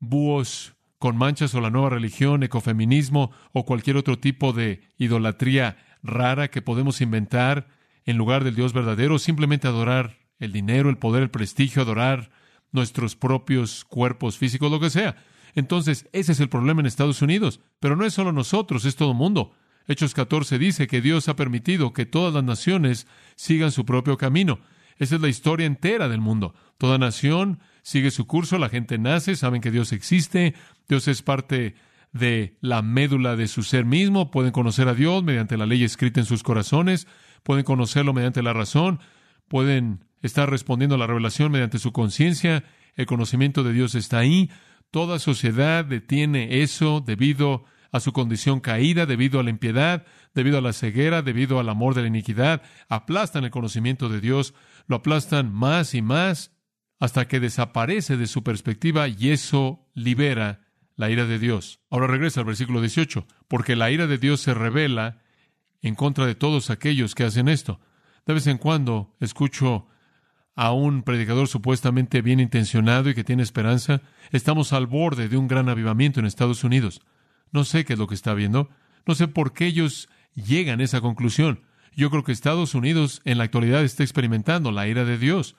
búhos 0.00 0.74
con 0.98 1.16
manchas 1.16 1.54
o 1.54 1.60
la 1.60 1.70
nueva 1.70 1.90
religión, 1.90 2.42
ecofeminismo 2.42 3.30
o 3.52 3.64
cualquier 3.64 3.96
otro 3.96 4.18
tipo 4.18 4.52
de 4.52 4.80
idolatría 4.98 5.76
rara 6.02 6.48
que 6.48 6.62
podemos 6.62 7.00
inventar 7.00 7.68
en 8.04 8.16
lugar 8.16 8.44
del 8.44 8.54
Dios 8.54 8.72
verdadero, 8.72 9.18
simplemente 9.18 9.68
adorar 9.68 10.25
el 10.38 10.52
dinero, 10.52 10.90
el 10.90 10.98
poder, 10.98 11.22
el 11.22 11.30
prestigio, 11.30 11.82
adorar 11.82 12.30
nuestros 12.72 13.16
propios 13.16 13.84
cuerpos 13.84 14.38
físicos, 14.38 14.70
lo 14.70 14.80
que 14.80 14.90
sea. 14.90 15.16
Entonces, 15.54 16.08
ese 16.12 16.32
es 16.32 16.40
el 16.40 16.48
problema 16.48 16.80
en 16.80 16.86
Estados 16.86 17.22
Unidos. 17.22 17.60
Pero 17.80 17.96
no 17.96 18.04
es 18.04 18.14
solo 18.14 18.32
nosotros, 18.32 18.84
es 18.84 18.96
todo 18.96 19.12
el 19.12 19.16
mundo. 19.16 19.52
Hechos 19.88 20.14
14 20.14 20.58
dice 20.58 20.86
que 20.86 21.00
Dios 21.00 21.28
ha 21.28 21.36
permitido 21.36 21.92
que 21.92 22.06
todas 22.06 22.34
las 22.34 22.44
naciones 22.44 23.06
sigan 23.36 23.72
su 23.72 23.84
propio 23.84 24.18
camino. 24.18 24.58
Esa 24.98 25.16
es 25.16 25.20
la 25.20 25.28
historia 25.28 25.66
entera 25.66 26.08
del 26.08 26.20
mundo. 26.20 26.54
Toda 26.78 26.98
nación 26.98 27.60
sigue 27.82 28.10
su 28.10 28.26
curso, 28.26 28.58
la 28.58 28.68
gente 28.68 28.98
nace, 28.98 29.36
saben 29.36 29.60
que 29.60 29.70
Dios 29.70 29.92
existe, 29.92 30.54
Dios 30.88 31.06
es 31.08 31.22
parte 31.22 31.76
de 32.12 32.56
la 32.60 32.82
médula 32.82 33.36
de 33.36 33.46
su 33.46 33.62
ser 33.62 33.84
mismo, 33.84 34.30
pueden 34.30 34.52
conocer 34.52 34.88
a 34.88 34.94
Dios 34.94 35.22
mediante 35.22 35.56
la 35.56 35.66
ley 35.66 35.84
escrita 35.84 36.20
en 36.20 36.26
sus 36.26 36.42
corazones, 36.42 37.06
pueden 37.42 37.64
conocerlo 37.64 38.12
mediante 38.12 38.42
la 38.42 38.54
razón, 38.54 39.00
pueden 39.48 40.04
estar 40.26 40.50
respondiendo 40.50 40.94
a 40.94 40.98
la 40.98 41.06
revelación 41.06 41.52
mediante 41.52 41.78
su 41.78 41.92
conciencia, 41.92 42.64
el 42.94 43.06
conocimiento 43.06 43.62
de 43.62 43.72
Dios 43.72 43.94
está 43.94 44.18
ahí, 44.18 44.50
toda 44.90 45.18
sociedad 45.18 45.84
detiene 45.84 46.62
eso 46.62 47.02
debido 47.04 47.64
a 47.92 48.00
su 48.00 48.12
condición 48.12 48.60
caída, 48.60 49.06
debido 49.06 49.40
a 49.40 49.42
la 49.42 49.50
impiedad, 49.50 50.06
debido 50.34 50.58
a 50.58 50.60
la 50.60 50.72
ceguera, 50.72 51.22
debido 51.22 51.60
al 51.60 51.68
amor 51.68 51.94
de 51.94 52.02
la 52.02 52.08
iniquidad, 52.08 52.62
aplastan 52.88 53.44
el 53.44 53.50
conocimiento 53.50 54.08
de 54.08 54.20
Dios, 54.20 54.54
lo 54.86 54.96
aplastan 54.96 55.52
más 55.52 55.94
y 55.94 56.02
más 56.02 56.52
hasta 56.98 57.28
que 57.28 57.40
desaparece 57.40 58.16
de 58.16 58.26
su 58.26 58.42
perspectiva 58.42 59.08
y 59.08 59.30
eso 59.30 59.86
libera 59.94 60.60
la 60.96 61.10
ira 61.10 61.26
de 61.26 61.38
Dios. 61.38 61.80
Ahora 61.90 62.06
regresa 62.06 62.40
al 62.40 62.46
versículo 62.46 62.80
18, 62.80 63.26
porque 63.48 63.76
la 63.76 63.90
ira 63.90 64.06
de 64.06 64.18
Dios 64.18 64.40
se 64.40 64.54
revela 64.54 65.22
en 65.82 65.94
contra 65.94 66.26
de 66.26 66.34
todos 66.34 66.70
aquellos 66.70 67.14
que 67.14 67.24
hacen 67.24 67.48
esto. 67.48 67.80
De 68.24 68.34
vez 68.34 68.46
en 68.46 68.58
cuando 68.58 69.14
escucho 69.20 69.86
a 70.56 70.72
un 70.72 71.02
predicador 71.02 71.48
supuestamente 71.48 72.22
bien 72.22 72.40
intencionado 72.40 73.10
y 73.10 73.14
que 73.14 73.24
tiene 73.24 73.42
esperanza. 73.42 74.00
Estamos 74.32 74.72
al 74.72 74.86
borde 74.86 75.28
de 75.28 75.36
un 75.36 75.46
gran 75.46 75.68
avivamiento 75.68 76.18
en 76.18 76.26
Estados 76.26 76.64
Unidos. 76.64 77.02
No 77.52 77.64
sé 77.64 77.84
qué 77.84 77.92
es 77.92 77.98
lo 77.98 78.06
que 78.06 78.14
está 78.14 78.34
viendo. 78.34 78.70
No 79.06 79.14
sé 79.14 79.28
por 79.28 79.52
qué 79.52 79.66
ellos 79.66 80.08
llegan 80.34 80.80
a 80.80 80.84
esa 80.84 81.02
conclusión. 81.02 81.62
Yo 81.94 82.10
creo 82.10 82.24
que 82.24 82.32
Estados 82.32 82.74
Unidos 82.74 83.20
en 83.24 83.38
la 83.38 83.44
actualidad 83.44 83.84
está 83.84 84.02
experimentando 84.02 84.72
la 84.72 84.88
ira 84.88 85.04
de 85.04 85.18
Dios. 85.18 85.56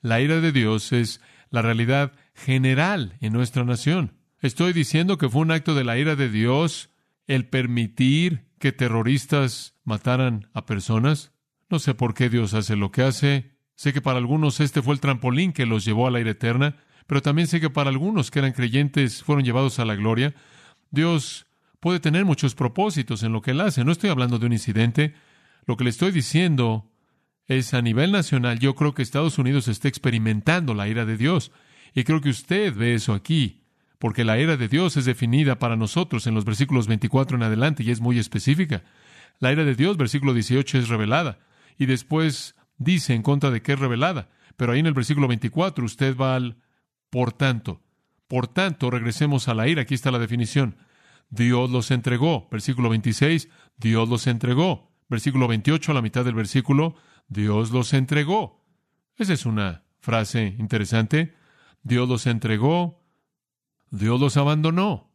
La 0.00 0.20
ira 0.20 0.40
de 0.40 0.50
Dios 0.50 0.92
es 0.92 1.20
la 1.50 1.62
realidad 1.62 2.12
general 2.34 3.16
en 3.20 3.34
nuestra 3.34 3.64
nación. 3.64 4.14
Estoy 4.40 4.72
diciendo 4.72 5.18
que 5.18 5.28
fue 5.28 5.42
un 5.42 5.50
acto 5.50 5.74
de 5.74 5.84
la 5.84 5.98
ira 5.98 6.16
de 6.16 6.30
Dios 6.30 6.90
el 7.26 7.46
permitir 7.46 8.46
que 8.58 8.72
terroristas 8.72 9.74
mataran 9.84 10.48
a 10.54 10.64
personas. 10.64 11.32
No 11.68 11.78
sé 11.78 11.94
por 11.94 12.14
qué 12.14 12.30
Dios 12.30 12.54
hace 12.54 12.76
lo 12.76 12.90
que 12.90 13.02
hace. 13.02 13.57
Sé 13.78 13.92
que 13.92 14.02
para 14.02 14.18
algunos 14.18 14.58
este 14.58 14.82
fue 14.82 14.92
el 14.92 15.00
trampolín 15.00 15.52
que 15.52 15.64
los 15.64 15.84
llevó 15.84 16.08
a 16.08 16.10
la 16.10 16.18
ira 16.18 16.32
eterna, 16.32 16.74
pero 17.06 17.22
también 17.22 17.46
sé 17.46 17.60
que 17.60 17.70
para 17.70 17.90
algunos 17.90 18.32
que 18.32 18.40
eran 18.40 18.50
creyentes 18.50 19.22
fueron 19.22 19.44
llevados 19.44 19.78
a 19.78 19.84
la 19.84 19.94
gloria. 19.94 20.34
Dios 20.90 21.46
puede 21.78 22.00
tener 22.00 22.24
muchos 22.24 22.56
propósitos 22.56 23.22
en 23.22 23.30
lo 23.30 23.40
que 23.40 23.52
Él 23.52 23.60
hace. 23.60 23.84
No 23.84 23.92
estoy 23.92 24.10
hablando 24.10 24.40
de 24.40 24.46
un 24.46 24.52
incidente, 24.52 25.14
lo 25.64 25.76
que 25.76 25.84
le 25.84 25.90
estoy 25.90 26.10
diciendo 26.10 26.90
es 27.46 27.72
a 27.72 27.80
nivel 27.80 28.10
nacional, 28.10 28.58
yo 28.58 28.74
creo 28.74 28.94
que 28.94 29.02
Estados 29.02 29.38
Unidos 29.38 29.68
está 29.68 29.86
experimentando 29.86 30.74
la 30.74 30.88
ira 30.88 31.04
de 31.04 31.16
Dios. 31.16 31.52
Y 31.94 32.02
creo 32.02 32.20
que 32.20 32.30
usted 32.30 32.74
ve 32.74 32.94
eso 32.94 33.14
aquí, 33.14 33.62
porque 34.00 34.24
la 34.24 34.40
ira 34.40 34.56
de 34.56 34.66
Dios 34.66 34.96
es 34.96 35.04
definida 35.04 35.60
para 35.60 35.76
nosotros 35.76 36.26
en 36.26 36.34
los 36.34 36.44
versículos 36.44 36.88
24 36.88 37.36
en 37.36 37.44
adelante 37.44 37.84
y 37.84 37.92
es 37.92 38.00
muy 38.00 38.18
específica. 38.18 38.82
La 39.38 39.52
ira 39.52 39.64
de 39.64 39.76
Dios, 39.76 39.96
versículo 39.96 40.34
18, 40.34 40.78
es 40.78 40.88
revelada. 40.88 41.38
Y 41.78 41.86
después 41.86 42.56
dice 42.78 43.14
en 43.14 43.22
contra 43.22 43.50
de 43.50 43.62
qué 43.62 43.72
es 43.72 43.78
revelada. 43.78 44.30
Pero 44.56 44.72
ahí 44.72 44.80
en 44.80 44.86
el 44.86 44.94
versículo 44.94 45.28
24 45.28 45.84
usted 45.84 46.16
va 46.16 46.34
al 46.34 46.56
por 47.10 47.32
tanto. 47.32 47.82
Por 48.26 48.46
tanto, 48.46 48.90
regresemos 48.90 49.48
a 49.48 49.54
la 49.54 49.68
ira. 49.68 49.82
Aquí 49.82 49.94
está 49.94 50.10
la 50.10 50.18
definición. 50.18 50.76
Dios 51.30 51.70
los 51.70 51.90
entregó. 51.90 52.48
Versículo 52.50 52.88
26, 52.88 53.48
Dios 53.76 54.08
los 54.08 54.26
entregó. 54.26 54.90
Versículo 55.08 55.48
28, 55.48 55.92
a 55.92 55.94
la 55.94 56.02
mitad 56.02 56.24
del 56.24 56.34
versículo, 56.34 56.94
Dios 57.28 57.70
los 57.70 57.92
entregó. 57.94 58.64
Esa 59.16 59.32
es 59.32 59.46
una 59.46 59.84
frase 60.00 60.54
interesante. 60.58 61.34
Dios 61.82 62.08
los 62.08 62.26
entregó, 62.26 63.02
Dios 63.90 64.20
los 64.20 64.36
abandonó. 64.36 65.10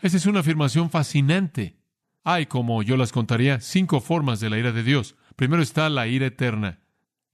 Esa 0.00 0.18
es 0.18 0.26
una 0.26 0.40
afirmación 0.40 0.90
fascinante. 0.90 1.78
Hay, 2.22 2.46
como 2.46 2.82
yo 2.82 2.96
las 2.96 3.12
contaría, 3.12 3.60
cinco 3.60 4.00
formas 4.00 4.40
de 4.40 4.50
la 4.50 4.58
ira 4.58 4.72
de 4.72 4.82
Dios. 4.82 5.16
Primero 5.36 5.62
está 5.62 5.88
la 5.90 6.06
ira 6.06 6.26
eterna. 6.26 6.80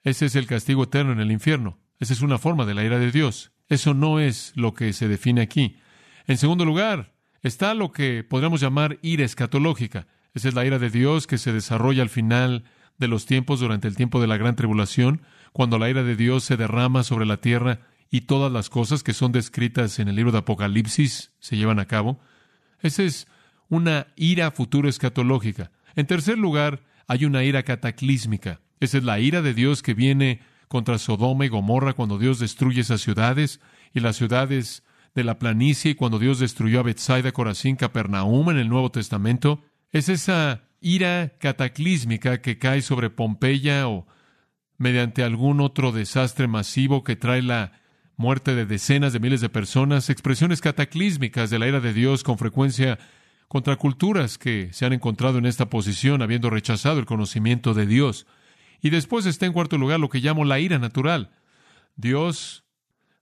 Ese 0.03 0.27
es 0.27 0.35
el 0.35 0.47
castigo 0.47 0.85
eterno 0.85 1.13
en 1.13 1.21
el 1.21 1.31
infierno. 1.31 1.79
Esa 2.01 2.13
es 2.13 2.21
una 2.21 2.39
forma 2.39 2.67
de 2.67 2.75
la 2.75 2.85
ira 2.85 2.99
de 2.99 3.13
Dios. 3.13 3.53
Eso 3.69 3.95
no 3.95 4.19
es 4.19 4.53
lo 4.57 4.75
que 4.75 4.93
se 4.93 5.07
define 5.07 5.41
aquí. 5.41 5.77
En 6.27 6.37
segundo 6.37 6.65
lugar, 6.65 7.15
está 7.43 7.75
lo 7.75 7.93
que 7.93 8.25
podríamos 8.25 8.61
llamar 8.61 8.99
ira 9.03 9.25
escatológica. 9.25 10.09
Esa 10.35 10.49
es 10.49 10.55
la 10.55 10.65
ira 10.65 10.81
de 10.81 10.91
Dios 10.91 11.27
que 11.27 11.39
se 11.39 11.53
desarrolla 11.53 12.03
al 12.03 12.09
final 12.09 12.65
de 12.99 13.09
los 13.09 13.27
tiempos 13.27 13.61
durante 13.61 13.87
el 13.87 13.97
tiempo 13.97 14.21
de 14.21 14.27
la 14.27 14.37
gran 14.37 14.57
tribulación, 14.57 15.23
cuando 15.53 15.79
la 15.79 15.89
ira 15.89 16.03
de 16.03 16.17
Dios 16.17 16.45
se 16.45 16.57
derrama 16.57 17.05
sobre 17.05 17.27
la 17.27 17.37
tierra 17.37 17.81
y 18.11 18.23
todas 18.23 18.51
las 18.51 18.69
cosas 18.69 19.03
que 19.03 19.15
son 19.15 19.33
descritas 19.33 19.99
en 19.99 20.09
el 20.09 20.17
libro 20.17 20.33
de 20.33 20.39
Apocalipsis 20.39 21.33
se 21.39 21.57
llevan 21.57 21.79
a 21.79 21.87
cabo. 21.87 22.21
Esa 22.81 23.05
es 23.05 23.29
una 23.69 24.09
ira 24.17 24.51
futuro 24.51 24.89
escatológica. 24.89 25.71
En 25.95 26.07
tercer 26.07 26.37
lugar, 26.37 26.83
hay 27.07 27.25
una 27.25 27.45
ira 27.45 27.63
cataclísmica. 27.63 28.61
Esa 28.81 28.99
es 28.99 29.05
la 29.05 29.21
ira 29.21 29.43
de 29.43 29.55
Dios 29.55 29.83
que 29.83 29.95
viene 29.95 30.41
contra 30.69 30.99
Sodoma 30.99 31.45
y 31.45 31.49
Gomorra 31.49 31.93
cuando 31.93 32.19
Dios 32.19 32.39
destruye 32.39 32.81
esas 32.81 33.01
ciudades 33.01 33.61
y 33.93 34.01
las 34.01 34.17
ciudades 34.17 34.83
de 35.15 35.25
la 35.25 35.39
planicie 35.39 35.93
y 35.93 35.95
cuando 35.95 36.19
Dios 36.19 36.39
destruyó 36.39 36.81
a 36.81 36.85
Bethsaida, 36.85 37.33
Corazín, 37.33 37.77
Capernaum 37.77 38.51
en 38.51 38.59
el 38.59 38.69
Nuevo 38.69 38.91
Testamento. 38.91 39.63
Es 39.91 40.09
esa 40.09 40.65
ira 40.81 41.35
cataclísmica 41.39 42.41
que 42.41 42.59
cae 42.59 42.83
sobre 42.83 43.11
Pompeya 43.11 43.89
o 43.89 44.07
mediante 44.79 45.23
algún 45.23 45.61
otro 45.61 45.93
desastre 45.93 46.49
masivo 46.49 47.05
que 47.05 47.17
trae 47.17 47.43
la 47.43 47.73
muerte 48.17 48.55
de 48.55 48.67
decenas 48.67 49.13
de 49.13 49.21
miles 49.21 49.41
de 49.41 49.49
personas, 49.49 50.11
expresiones 50.11 50.61
cataclísmicas 50.61 51.51
de 51.51 51.59
la 51.59 51.69
ira 51.69 51.81
de 51.81 51.93
Dios 51.93 52.25
con 52.25 52.39
frecuencia 52.39 52.99
contra 53.53 53.77
culturas 53.77 54.39
que 54.39 54.73
se 54.73 54.87
han 54.87 54.95
encontrado 54.95 55.37
en 55.37 55.45
esta 55.45 55.69
posición 55.69 56.23
habiendo 56.23 56.49
rechazado 56.49 56.99
el 56.99 57.05
conocimiento 57.05 57.75
de 57.75 57.85
Dios. 57.85 58.27
Y 58.81 58.89
después 58.89 59.27
está 59.27 59.45
en 59.45 59.53
cuarto 59.53 59.77
lugar 59.77 60.01
lo 60.01 60.09
que 60.09 60.21
llamo 60.21 60.47
la 60.47 60.59
ira 60.59 60.79
natural. 60.79 61.33
Dios 61.95 62.65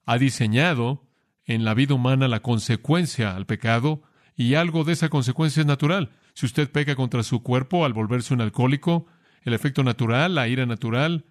ha 0.07 0.19
diseñado 0.19 1.03
en 1.47 1.65
la 1.65 1.75
vida 1.75 1.95
humana 1.95 2.29
la 2.29 2.43
consecuencia 2.43 3.35
al 3.35 3.45
pecado 3.45 4.05
y 4.37 4.55
algo 4.55 4.85
de 4.85 4.93
esa 4.93 5.09
consecuencia 5.09 5.63
es 5.63 5.67
natural. 5.67 6.13
Si 6.35 6.47
usted 6.47 6.71
peca 6.71 6.95
contra 6.95 7.25
su 7.25 7.43
cuerpo 7.43 7.85
al 7.85 7.93
volverse 7.93 8.33
un 8.33 8.41
alcohólico, 8.41 9.07
el 9.43 9.53
efecto 9.53 9.83
natural, 9.83 10.37
la 10.37 10.47
ira 10.47 10.65
natural, 10.65 11.25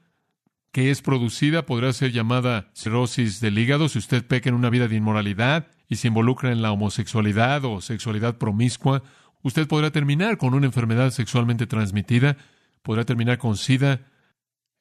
que 0.72 0.92
es 0.92 1.02
producida 1.02 1.66
podrá 1.66 1.92
ser 1.94 2.12
llamada 2.12 2.70
cirrosis 2.74 3.42
del 3.42 3.58
hígado 3.58 3.90
si 3.90 3.98
usted 3.98 4.26
peca 4.26 4.50
en 4.50 4.56
una 4.56 4.70
vida 4.70 4.88
de 4.88 4.96
inmoralidad 4.96 5.68
y 5.88 5.96
se 5.96 6.10
involucra 6.10 6.52
en 6.52 6.62
la 6.62 6.72
homosexualidad 6.72 7.66
o 7.66 7.82
sexualidad 7.82 8.38
promiscua. 8.38 9.02
Usted 9.42 9.68
podrá 9.68 9.92
terminar 9.92 10.38
con 10.38 10.54
una 10.54 10.68
enfermedad 10.68 11.10
sexualmente 11.12 11.66
transmitida, 11.66 12.38
podrá 12.84 13.04
terminar 13.04 13.40
con 13.40 13.58
SIDA. 13.58 14.02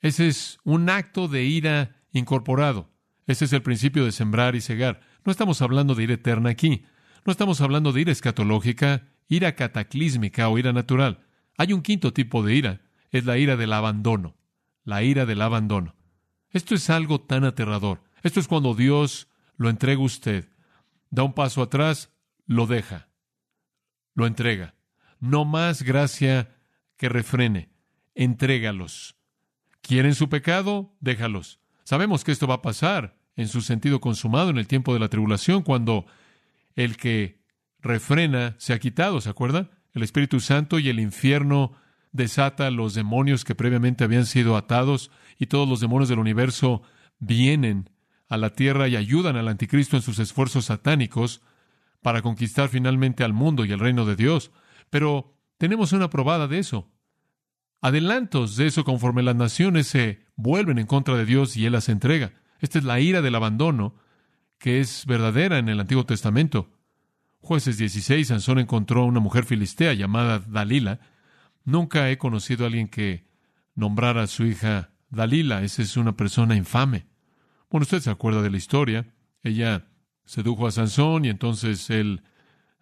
Ese 0.01 0.29
es 0.29 0.59
un 0.65 0.91
acto 0.91 1.27
de 1.27 1.45
ira 1.45 1.97
incorporado. 2.13 2.91
Ese 3.27 3.47
es 3.47 3.53
el 3.53 3.63
principio 3.63 4.05
de 4.05 4.13
sembrar 4.13 4.57
y 4.57 4.61
cegar. 4.61 5.01
No 5.25 5.33
estamos 5.33 5.63
hablando 5.63 5.95
de 5.95 6.05
ira 6.05 6.15
eterna 6.15 6.51
aquí. 6.51 6.85
No 7.25 7.33
estamos 7.33 7.61
hablando 7.61 7.93
de 7.93 8.03
ira 8.03 8.13
escatológica, 8.13 9.09
ira 9.29 9.55
cataclísmica 9.55 10.49
o 10.49 10.59
ira 10.59 10.73
natural. 10.73 11.27
Hay 11.57 11.73
un 11.73 11.83
quinto 11.83 12.13
tipo 12.13 12.43
de 12.43 12.55
ira. 12.55 12.81
Es 13.11 13.25
la 13.25 13.39
ira 13.39 13.57
del 13.57 13.73
abandono 13.73 14.38
la 14.85 15.03
ira 15.03 15.27
del 15.27 15.43
abandono. 15.43 15.95
Esto 16.51 16.75
es 16.75 16.91
algo 16.91 17.21
tan 17.21 17.45
aterrador. 17.45 18.03
Esto 18.23 18.41
es 18.41 18.49
cuando 18.49 18.75
Dios 18.75 19.29
lo 19.57 19.69
entrega 19.69 20.01
a 20.01 20.05
usted. 20.05 20.49
Da 21.11 21.23
un 21.23 21.35
paso 21.35 21.63
atrás, 21.63 22.13
lo 22.47 22.67
deja. 22.67 23.09
Lo 24.15 24.27
entrega. 24.27 24.75
No 25.21 25.45
más 25.45 25.83
gracia 25.83 26.57
que 26.97 27.09
refrene. 27.09 27.71
Entrégalos. 28.15 29.17
¿Quieren 29.83 30.15
su 30.15 30.29
pecado? 30.29 30.97
Déjalos. 31.01 31.61
Sabemos 31.85 32.25
que 32.25 32.33
esto 32.33 32.47
va 32.47 32.57
a 32.57 32.63
pasar 32.63 33.19
en 33.37 33.49
su 33.49 33.61
sentido 33.61 34.01
consumado 34.01 34.51
en 34.51 34.59
el 34.59 34.67
tiempo 34.67 34.93
de 34.93 35.01
la 35.01 35.09
tribulación, 35.09 35.63
cuando 35.63 36.07
el 36.75 36.97
que 36.97 37.41
refrena 37.81 38.57
se 38.59 38.73
ha 38.73 38.79
quitado, 38.79 39.21
¿se 39.21 39.31
acuerda? 39.31 39.71
El 39.93 40.03
Espíritu 40.03 40.41
Santo 40.41 40.79
y 40.79 40.89
el 40.89 40.99
infierno 40.99 41.75
desata 42.13 42.71
los 42.71 42.95
demonios 42.95 43.45
que 43.45 43.55
previamente 43.55 44.05
habían 44.05 44.27
sido 44.27 44.57
atados 44.57 45.11
y 45.39 45.47
todos 45.47 45.69
los 45.69 45.81
demonios 45.81 46.09
del 46.09 46.19
universo 46.19 46.83
vienen 47.19 47.91
a 48.29 48.37
la 48.37 48.51
tierra 48.51 48.89
y 48.89 48.97
ayudan 48.97 49.37
al 49.37 49.49
anticristo 49.49 49.97
en 49.97 50.03
sus 50.03 50.19
esfuerzos 50.19 50.67
satánicos 50.67 51.41
para 52.03 52.23
conquistar 52.23 52.69
finalmente 52.69 53.25
al 53.25 53.33
mundo 53.33 53.65
y 53.65 53.73
el 53.73 53.79
reino 53.79 54.05
de 54.05 54.17
Dios. 54.17 54.51
Pero 54.91 55.35
tenemos 55.57 55.93
una 55.93 56.11
probada 56.11 56.47
de 56.47 56.59
eso. 56.59 56.91
Adelantos 57.81 58.57
de 58.57 58.67
eso 58.67 58.85
conforme 58.85 59.23
las 59.23 59.37
naciones 59.37 59.87
se 59.87 60.27
vuelven 60.37 60.79
en 60.79 60.87
contra 60.87 61.17
de 61.17 61.25
Dios 61.25 61.57
y 61.57 61.67
Él 61.67 61.73
las 61.73 61.89
entrega. 61.89 62.33
Esta 62.61 62.79
es 62.79 62.85
la 62.85 63.01
ira 63.01 63.23
del 63.23 63.35
abandono 63.35 63.95
que 64.59 64.81
es 64.81 65.07
verdadera 65.07 65.59
en 65.59 65.69
el 65.69 65.81
Antiguo 65.81 66.05
Testamento. 66.05 66.71
Jueces 67.41 67.79
16, 67.79 68.29
Sansón 68.29 68.59
encontró 68.59 69.03
a 69.03 69.07
una 69.07 69.21
mujer 69.21 69.45
filistea 69.45 69.95
llamada 69.95 70.41
Dalila, 70.41 71.01
Nunca 71.65 72.11
he 72.11 72.19
conocido 72.19 72.65
a 72.65 72.69
alguien 72.69 72.89
que 72.89 73.27
nombrara 73.75 74.23
a 74.23 74.27
su 74.27 74.45
hija 74.45 74.91
Dalila. 75.11 75.63
Esa 75.63 75.83
es 75.83 75.97
una 75.97 76.17
persona 76.17 76.57
infame. 76.57 77.07
Bueno, 77.71 77.83
usted 77.83 78.01
se 78.01 78.11
acuerda 78.11 78.43
de 78.43 78.51
la 78.51 78.57
historia. 78.57 79.07
Ella 79.43 79.87
sedujo 80.25 80.67
a 80.67 80.71
Sansón 80.71 81.25
y 81.25 81.29
entonces 81.29 81.91
él 81.91 82.23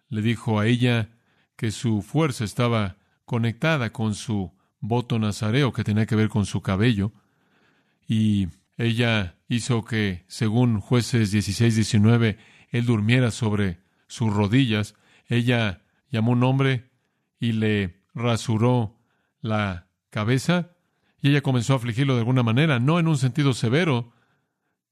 le 0.09 0.21
dijo 0.21 0.59
a 0.59 0.67
ella 0.67 1.09
que 1.55 1.71
su 1.71 2.01
fuerza 2.01 2.43
estaba 2.43 2.97
conectada 3.25 3.91
con 3.91 4.15
su 4.15 4.53
voto 4.79 5.19
nazareo 5.19 5.73
que 5.73 5.83
tenía 5.83 6.05
que 6.05 6.15
ver 6.15 6.29
con 6.29 6.45
su 6.45 6.61
cabello. 6.61 7.11
Y 8.07 8.47
ella 8.77 9.35
hizo 9.49 9.83
que, 9.83 10.23
según 10.27 10.79
jueces 10.79 11.33
16-19, 11.33 12.37
él 12.69 12.85
durmiera 12.85 13.31
sobre 13.31 13.79
sus 14.07 14.33
rodillas. 14.33 14.95
Ella 15.27 15.81
llamó 16.09 16.31
un 16.31 16.43
hombre 16.43 16.89
y 17.39 17.53
le 17.53 17.96
rasuró 18.17 18.99
la 19.41 19.87
cabeza 20.09 20.71
y 21.21 21.29
ella 21.29 21.41
comenzó 21.41 21.73
a 21.73 21.75
afligirlo 21.77 22.13
de 22.13 22.19
alguna 22.19 22.43
manera, 22.43 22.79
no 22.79 22.99
en 22.99 23.07
un 23.07 23.17
sentido 23.17 23.53
severo, 23.53 24.11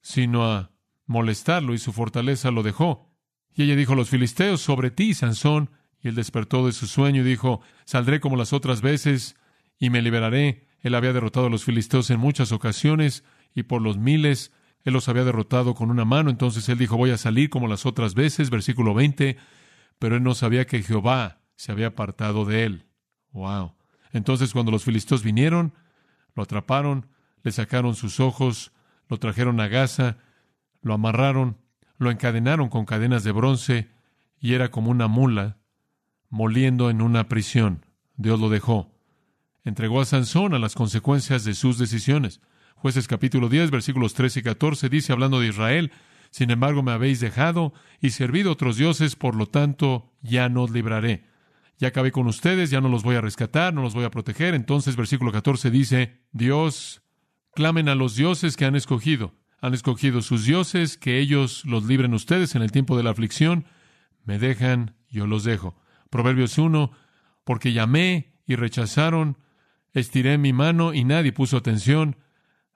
sino 0.01 0.45
a 0.45 0.71
molestarlo 1.05 1.73
y 1.73 1.77
su 1.77 1.93
fortaleza 1.93 2.51
lo 2.51 2.63
dejó. 2.63 3.11
Y 3.53 3.63
ella 3.63 3.75
dijo, 3.75 3.95
los 3.95 4.09
filisteos 4.09 4.61
sobre 4.61 4.91
ti, 4.91 5.13
Sansón, 5.13 5.69
y 6.01 6.09
él 6.09 6.15
despertó 6.15 6.65
de 6.65 6.73
su 6.73 6.87
sueño 6.87 7.21
y 7.21 7.25
dijo, 7.25 7.61
saldré 7.85 8.19
como 8.19 8.35
las 8.35 8.53
otras 8.53 8.81
veces 8.81 9.35
y 9.79 9.89
me 9.89 10.01
liberaré. 10.01 10.67
Él 10.81 10.93
había 10.93 11.13
derrotado 11.13 11.47
a 11.47 11.49
los 11.49 11.63
filisteos 11.63 12.09
en 12.09 12.19
muchas 12.19 12.51
ocasiones 12.51 13.23
y 13.53 13.63
por 13.63 13.81
los 13.81 13.97
miles 13.97 14.51
él 14.83 14.93
los 14.93 15.09
había 15.09 15.23
derrotado 15.23 15.73
con 15.73 15.89
una 15.89 16.05
mano. 16.05 16.29
Entonces 16.29 16.69
él 16.69 16.77
dijo, 16.77 16.97
voy 16.97 17.11
a 17.11 17.17
salir 17.17 17.49
como 17.49 17.67
las 17.67 17.85
otras 17.85 18.13
veces, 18.13 18.51
versículo 18.51 18.93
20, 18.93 19.37
pero 19.97 20.17
él 20.17 20.23
no 20.23 20.35
sabía 20.35 20.65
que 20.65 20.83
Jehová 20.83 21.41
se 21.55 21.71
había 21.71 21.87
apartado 21.87 22.45
de 22.45 22.65
él. 22.65 22.85
Wow. 23.35 23.73
Entonces 24.13 24.53
cuando 24.53 24.71
los 24.71 24.85
filisteos 24.85 25.21
vinieron, 25.21 25.73
lo 26.35 26.43
atraparon, 26.43 27.07
le 27.43 27.51
sacaron 27.51 27.93
sus 27.93 28.21
ojos, 28.21 28.71
lo 29.09 29.17
trajeron 29.19 29.59
a 29.59 29.67
Gaza, 29.67 30.17
lo 30.81 30.93
amarraron, 30.93 31.57
lo 31.97 32.11
encadenaron 32.11 32.69
con 32.69 32.85
cadenas 32.85 33.25
de 33.25 33.33
bronce 33.33 33.89
y 34.39 34.53
era 34.53 34.71
como 34.71 34.89
una 34.89 35.07
mula 35.07 35.57
moliendo 36.29 36.89
en 36.89 37.01
una 37.01 37.27
prisión. 37.27 37.85
Dios 38.15 38.39
lo 38.39 38.49
dejó. 38.49 38.89
Entregó 39.65 39.99
a 39.99 40.05
Sansón 40.05 40.53
a 40.53 40.59
las 40.59 40.73
consecuencias 40.73 41.43
de 41.43 41.55
sus 41.55 41.77
decisiones. 41.77 42.39
Jueces 42.75 43.07
capítulo 43.07 43.49
10, 43.49 43.69
versículos 43.69 44.13
13 44.13 44.39
y 44.39 44.43
14 44.43 44.89
dice, 44.89 45.11
hablando 45.11 45.41
de 45.41 45.47
Israel, 45.47 45.91
sin 46.31 46.51
embargo 46.51 46.83
me 46.83 46.93
habéis 46.93 47.19
dejado 47.19 47.73
y 47.99 48.11
servido 48.11 48.53
otros 48.53 48.77
dioses, 48.77 49.17
por 49.17 49.35
lo 49.35 49.47
tanto 49.47 50.13
ya 50.21 50.47
no 50.47 50.63
os 50.63 50.71
libraré 50.71 51.34
ya 51.77 51.89
acabé 51.89 52.11
con 52.11 52.27
ustedes, 52.27 52.69
ya 52.69 52.81
no 52.81 52.89
los 52.89 53.03
voy 53.03 53.15
a 53.15 53.21
rescatar, 53.21 53.73
no 53.73 53.81
los 53.81 53.93
voy 53.93 54.05
a 54.05 54.11
proteger. 54.11 54.53
Entonces, 54.55 54.95
versículo 54.95 55.31
14 55.31 55.69
dice, 55.71 56.21
Dios, 56.31 57.01
clamen 57.53 57.89
a 57.89 57.95
los 57.95 58.15
dioses 58.15 58.55
que 58.55 58.65
han 58.65 58.75
escogido. 58.75 59.33
Han 59.61 59.73
escogido 59.73 60.21
sus 60.21 60.45
dioses, 60.45 60.97
que 60.97 61.19
ellos 61.19 61.63
los 61.65 61.85
libren 61.85 62.13
ustedes 62.13 62.55
en 62.55 62.61
el 62.61 62.71
tiempo 62.71 62.97
de 62.97 63.03
la 63.03 63.09
aflicción. 63.09 63.65
Me 64.23 64.39
dejan, 64.39 64.95
yo 65.09 65.27
los 65.27 65.43
dejo. 65.43 65.75
Proverbios 66.09 66.57
1, 66.57 66.91
porque 67.43 67.73
llamé 67.73 68.33
y 68.45 68.55
rechazaron, 68.55 69.37
estiré 69.93 70.37
mi 70.37 70.53
mano 70.53 70.93
y 70.93 71.03
nadie 71.03 71.33
puso 71.33 71.57
atención. 71.57 72.17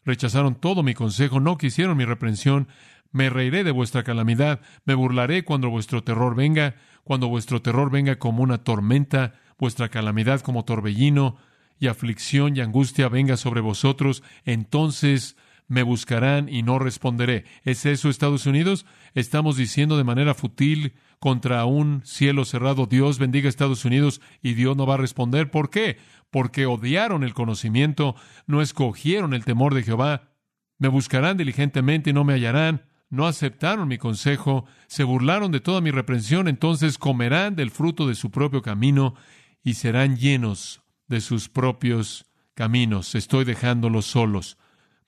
Rechazaron 0.04 0.56
todo 0.56 0.84
mi 0.84 0.94
consejo, 0.94 1.40
no 1.40 1.58
quisieron 1.58 1.96
mi 1.98 2.06
reprensión. 2.06 2.68
Me 3.12 3.30
reiré 3.30 3.64
de 3.64 3.72
vuestra 3.72 4.04
calamidad, 4.04 4.62
me 4.86 4.94
burlaré 4.94 5.44
cuando 5.44 5.70
vuestro 5.70 6.04
terror 6.04 6.36
venga, 6.36 6.76
cuando 7.10 7.28
vuestro 7.28 7.60
terror 7.60 7.90
venga 7.90 8.20
como 8.20 8.44
una 8.44 8.60
tormenta, 8.60 9.34
vuestra 9.58 9.90
calamidad 9.90 10.42
como 10.42 10.64
torbellino, 10.64 11.38
y 11.80 11.88
aflicción 11.88 12.56
y 12.56 12.60
angustia 12.62 13.10
venga 13.10 13.36
sobre 13.36 13.62
vosotros, 13.62 14.22
entonces 14.46 15.36
me 15.68 15.82
buscarán 15.82 16.50
y 16.50 16.62
no 16.62 16.78
responderé. 16.78 17.46
¿Es 17.64 17.88
eso 17.88 18.12
Estados 18.12 18.46
Unidos? 18.46 18.86
Estamos 19.16 19.58
diciendo 19.58 19.98
de 19.98 20.04
manera 20.04 20.36
futil 20.36 20.94
contra 21.18 21.66
un 21.66 22.04
cielo 22.06 22.46
cerrado, 22.46 22.86
Dios 22.86 23.18
bendiga 23.18 23.50
Estados 23.50 23.86
Unidos 23.86 24.22
y 24.44 24.54
Dios 24.54 24.78
no 24.78 24.86
va 24.86 24.94
a 24.94 24.98
responder. 24.98 25.50
¿Por 25.50 25.72
qué? 25.72 25.98
Porque 26.30 26.68
odiaron 26.68 27.24
el 27.24 27.34
conocimiento, 27.34 28.16
no 28.46 28.62
escogieron 28.62 29.34
el 29.34 29.46
temor 29.46 29.74
de 29.74 29.82
Jehová. 29.82 30.30
Me 30.78 30.90
buscarán 30.90 31.38
diligentemente 31.38 32.12
y 32.12 32.14
no 32.14 32.24
me 32.24 32.34
hallarán 32.34 32.84
no 33.10 33.26
aceptaron 33.26 33.88
mi 33.88 33.98
consejo, 33.98 34.66
se 34.88 35.04
burlaron 35.04 35.52
de 35.52 35.60
toda 35.60 35.82
mi 35.82 35.92
reprensión, 35.92 36.48
entonces 36.48 36.98
comerán 36.98 37.56
del 37.56 37.72
fruto 37.72 38.08
de 38.08 38.16
su 38.16 38.32
propio 38.32 38.62
camino 38.62 39.16
y 39.64 39.74
serán 39.74 40.18
llenos 40.18 40.82
de 41.08 41.22
sus 41.22 41.50
propios 41.50 42.26
caminos. 42.54 43.16
Estoy 43.16 43.46
dejándolos 43.46 44.06
solos. 44.06 44.58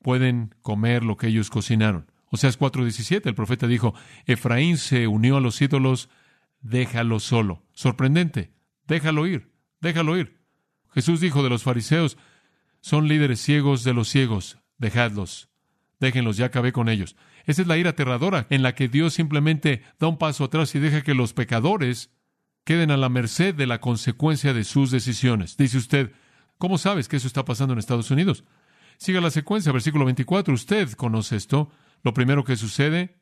Pueden 0.02 0.56
comer 0.62 1.04
lo 1.04 1.16
que 1.18 1.28
ellos 1.28 1.50
cocinaron. 1.50 2.12
Oseas 2.32 2.58
4:17, 2.58 3.28
el 3.28 3.36
profeta 3.36 3.68
dijo, 3.68 3.94
Efraín 4.26 4.78
se 4.78 5.08
unió 5.08 5.38
a 5.38 5.42
los 5.42 5.62
ídolos, 5.62 6.10
déjalo 6.62 7.20
solo. 7.20 7.64
Sorprendente. 7.74 8.54
Déjalo 8.88 9.28
ir, 9.28 9.52
déjalo 9.80 10.18
ir. 10.18 10.42
Jesús 10.94 11.20
dijo 11.22 11.44
de 11.44 11.50
los 11.50 11.64
fariseos, 11.64 12.18
son 12.82 13.08
líderes 13.08 13.40
ciegos 13.40 13.84
de 13.84 13.94
los 13.94 14.10
ciegos, 14.10 14.58
dejadlos, 14.78 15.50
déjenlos, 16.00 16.38
ya 16.38 16.48
acabé 16.48 16.74
con 16.74 16.90
ellos. 16.90 17.16
Esa 17.46 17.62
es 17.62 17.68
la 17.68 17.78
ira 17.78 17.92
aterradora 17.92 18.48
en 18.50 18.64
la 18.64 18.76
que 18.76 18.88
Dios 18.88 19.14
simplemente 19.14 19.84
da 20.00 20.08
un 20.08 20.18
paso 20.18 20.44
atrás 20.44 20.74
y 20.76 20.80
deja 20.80 21.02
que 21.02 21.14
los 21.14 21.34
pecadores 21.34 22.12
queden 22.64 22.92
a 22.92 22.98
la 22.98 23.10
merced 23.10 23.56
de 23.56 23.68
la 23.68 23.82
consecuencia 23.82 24.54
de 24.54 24.64
sus 24.64 24.92
decisiones. 24.92 25.58
Dice 25.58 25.78
usted, 25.78 26.12
¿cómo 26.58 26.78
sabes 26.78 27.08
que 27.08 27.18
eso 27.18 27.28
está 27.28 27.46
pasando 27.46 27.74
en 27.74 27.80
Estados 27.80 28.12
Unidos? 28.12 28.44
Siga 28.98 29.20
la 29.20 29.32
secuencia, 29.32 29.72
versículo 29.72 30.06
24. 30.06 30.54
Usted 30.54 30.92
conoce 30.92 31.36
esto. 31.36 31.72
Lo 32.04 32.14
primero 32.14 32.44
que 32.44 32.56
sucede, 32.56 33.18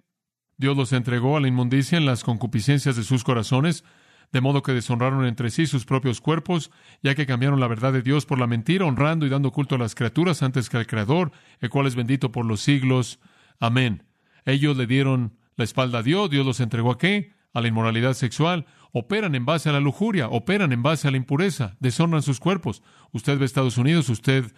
Dios 0.57 0.75
los 0.75 0.91
entregó 0.91 1.37
a 1.37 1.39
la 1.39 1.47
inmundicia 1.47 1.97
en 1.97 2.05
las 2.05 2.23
concupiscencias 2.23 2.97
de 2.97 3.03
sus 3.03 3.23
corazones, 3.23 3.85
de 4.33 4.41
modo 4.41 4.61
que 4.61 4.73
deshonraron 4.73 5.25
entre 5.25 5.49
sí 5.49 5.67
sus 5.67 5.85
propios 5.85 6.19
cuerpos, 6.19 6.69
ya 7.01 7.15
que 7.15 7.25
cambiaron 7.25 7.61
la 7.61 7.67
verdad 7.67 7.93
de 7.93 8.01
Dios 8.01 8.25
por 8.25 8.39
la 8.39 8.45
mentira, 8.45 8.85
honrando 8.85 9.25
y 9.25 9.29
dando 9.29 9.51
culto 9.51 9.75
a 9.75 9.77
las 9.79 9.95
criaturas 9.95 10.43
antes 10.43 10.69
que 10.69 10.77
al 10.77 10.85
Creador, 10.85 11.31
el 11.61 11.69
cual 11.69 11.87
es 11.87 11.95
bendito 11.95 12.31
por 12.31 12.45
los 12.45 12.59
siglos. 12.59 13.19
Amén. 13.59 14.08
Ellos 14.45 14.77
le 14.77 14.87
dieron 14.87 15.37
la 15.55 15.63
espalda 15.63 15.99
a 15.99 16.03
Dios, 16.03 16.29
Dios 16.29 16.45
los 16.45 16.59
entregó 16.59 16.91
a 16.91 16.97
qué? 16.97 17.33
A 17.53 17.61
la 17.61 17.67
inmoralidad 17.67 18.13
sexual. 18.13 18.65
Operan 18.91 19.35
en 19.35 19.45
base 19.45 19.69
a 19.69 19.73
la 19.73 19.79
lujuria, 19.79 20.27
operan 20.29 20.71
en 20.71 20.81
base 20.81 21.07
a 21.07 21.11
la 21.11 21.17
impureza, 21.17 21.75
deshonran 21.79 22.21
sus 22.21 22.39
cuerpos. 22.39 22.81
Usted 23.11 23.37
ve 23.37 23.45
Estados 23.45 23.77
Unidos, 23.77 24.09
usted 24.09 24.53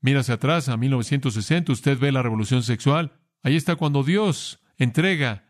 mira 0.00 0.20
hacia 0.20 0.34
atrás 0.34 0.68
a 0.68 0.76
1960, 0.76 1.72
usted 1.72 1.98
ve 1.98 2.12
la 2.12 2.22
revolución 2.22 2.62
sexual. 2.62 3.12
Ahí 3.42 3.56
está 3.56 3.76
cuando 3.76 4.02
Dios 4.02 4.60
entrega 4.78 5.44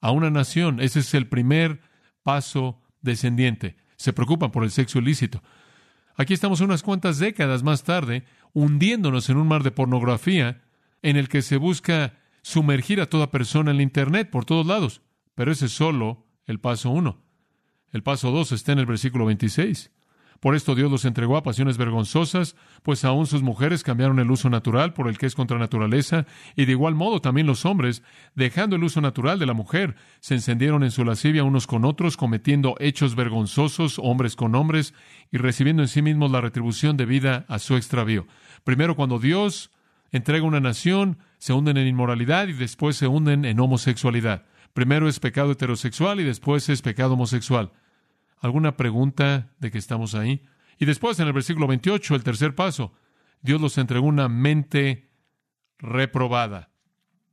a 0.00 0.10
una 0.10 0.30
nación. 0.30 0.80
Ese 0.80 1.00
es 1.00 1.14
el 1.14 1.28
primer 1.28 1.80
paso 2.22 2.82
descendiente. 3.00 3.76
Se 3.96 4.12
preocupan 4.12 4.50
por 4.50 4.64
el 4.64 4.70
sexo 4.70 4.98
ilícito. 4.98 5.42
Aquí 6.16 6.34
estamos 6.34 6.60
unas 6.60 6.82
cuantas 6.82 7.18
décadas 7.18 7.62
más 7.62 7.84
tarde, 7.84 8.24
hundiéndonos 8.52 9.30
en 9.30 9.36
un 9.36 9.48
mar 9.48 9.62
de 9.62 9.70
pornografía 9.70 10.62
en 11.02 11.16
el 11.16 11.28
que 11.28 11.42
se 11.42 11.56
busca 11.56 12.14
sumergir 12.48 13.02
a 13.02 13.10
toda 13.10 13.30
persona 13.30 13.70
en 13.70 13.76
el 13.76 13.82
Internet 13.82 14.30
por 14.30 14.46
todos 14.46 14.66
lados. 14.66 15.02
Pero 15.34 15.52
ese 15.52 15.66
es 15.66 15.72
solo 15.72 16.24
el 16.46 16.60
paso 16.60 16.88
uno. 16.88 17.20
El 17.92 18.02
paso 18.02 18.30
dos 18.30 18.52
está 18.52 18.72
en 18.72 18.78
el 18.78 18.86
versículo 18.86 19.26
26. 19.26 19.90
Por 20.40 20.54
esto 20.54 20.74
Dios 20.74 20.90
los 20.90 21.04
entregó 21.04 21.36
a 21.36 21.42
pasiones 21.42 21.76
vergonzosas, 21.76 22.56
pues 22.82 23.04
aún 23.04 23.26
sus 23.26 23.42
mujeres 23.42 23.82
cambiaron 23.82 24.18
el 24.18 24.30
uso 24.30 24.48
natural 24.48 24.94
por 24.94 25.08
el 25.08 25.18
que 25.18 25.26
es 25.26 25.34
contra 25.34 25.58
naturaleza, 25.58 26.26
y 26.56 26.64
de 26.64 26.72
igual 26.72 26.94
modo 26.94 27.20
también 27.20 27.46
los 27.46 27.66
hombres, 27.66 28.02
dejando 28.34 28.76
el 28.76 28.84
uso 28.84 29.02
natural 29.02 29.38
de 29.38 29.46
la 29.46 29.52
mujer, 29.52 29.96
se 30.20 30.34
encendieron 30.34 30.84
en 30.84 30.90
su 30.90 31.04
lascivia 31.04 31.44
unos 31.44 31.66
con 31.66 31.84
otros, 31.84 32.16
cometiendo 32.16 32.76
hechos 32.78 33.14
vergonzosos 33.14 33.98
hombres 33.98 34.36
con 34.36 34.54
hombres, 34.54 34.94
y 35.30 35.36
recibiendo 35.36 35.82
en 35.82 35.88
sí 35.88 36.00
mismos 36.00 36.30
la 36.30 36.40
retribución 36.40 36.96
debida 36.96 37.44
a 37.48 37.58
su 37.58 37.76
extravío. 37.76 38.26
Primero, 38.64 38.96
cuando 38.96 39.18
Dios 39.18 39.70
entrega 40.12 40.46
una 40.46 40.60
nación, 40.60 41.18
se 41.38 41.52
hunden 41.52 41.76
en 41.76 41.86
inmoralidad 41.86 42.48
y 42.48 42.52
después 42.52 42.96
se 42.96 43.06
hunden 43.06 43.44
en 43.44 43.60
homosexualidad. 43.60 44.44
Primero 44.72 45.08
es 45.08 45.20
pecado 45.20 45.52
heterosexual 45.52 46.20
y 46.20 46.24
después 46.24 46.68
es 46.68 46.82
pecado 46.82 47.14
homosexual. 47.14 47.72
¿Alguna 48.40 48.76
pregunta 48.76 49.50
de 49.58 49.70
que 49.70 49.78
estamos 49.78 50.14
ahí? 50.14 50.44
Y 50.78 50.84
después, 50.84 51.18
en 51.18 51.26
el 51.26 51.32
versículo 51.32 51.66
28, 51.66 52.14
el 52.14 52.22
tercer 52.22 52.54
paso, 52.54 52.92
Dios 53.42 53.60
los 53.60 53.78
entregó 53.78 54.06
una 54.06 54.28
mente 54.28 55.10
reprobada. 55.78 56.70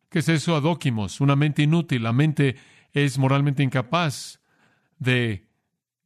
¿Qué 0.09 0.19
es 0.19 0.29
eso? 0.29 0.55
Adóquimos, 0.55 1.21
una 1.21 1.35
mente 1.35 1.61
inútil. 1.61 2.03
La 2.03 2.13
mente 2.13 2.55
es 2.93 3.17
moralmente 3.17 3.63
incapaz 3.63 4.39
de 4.97 5.47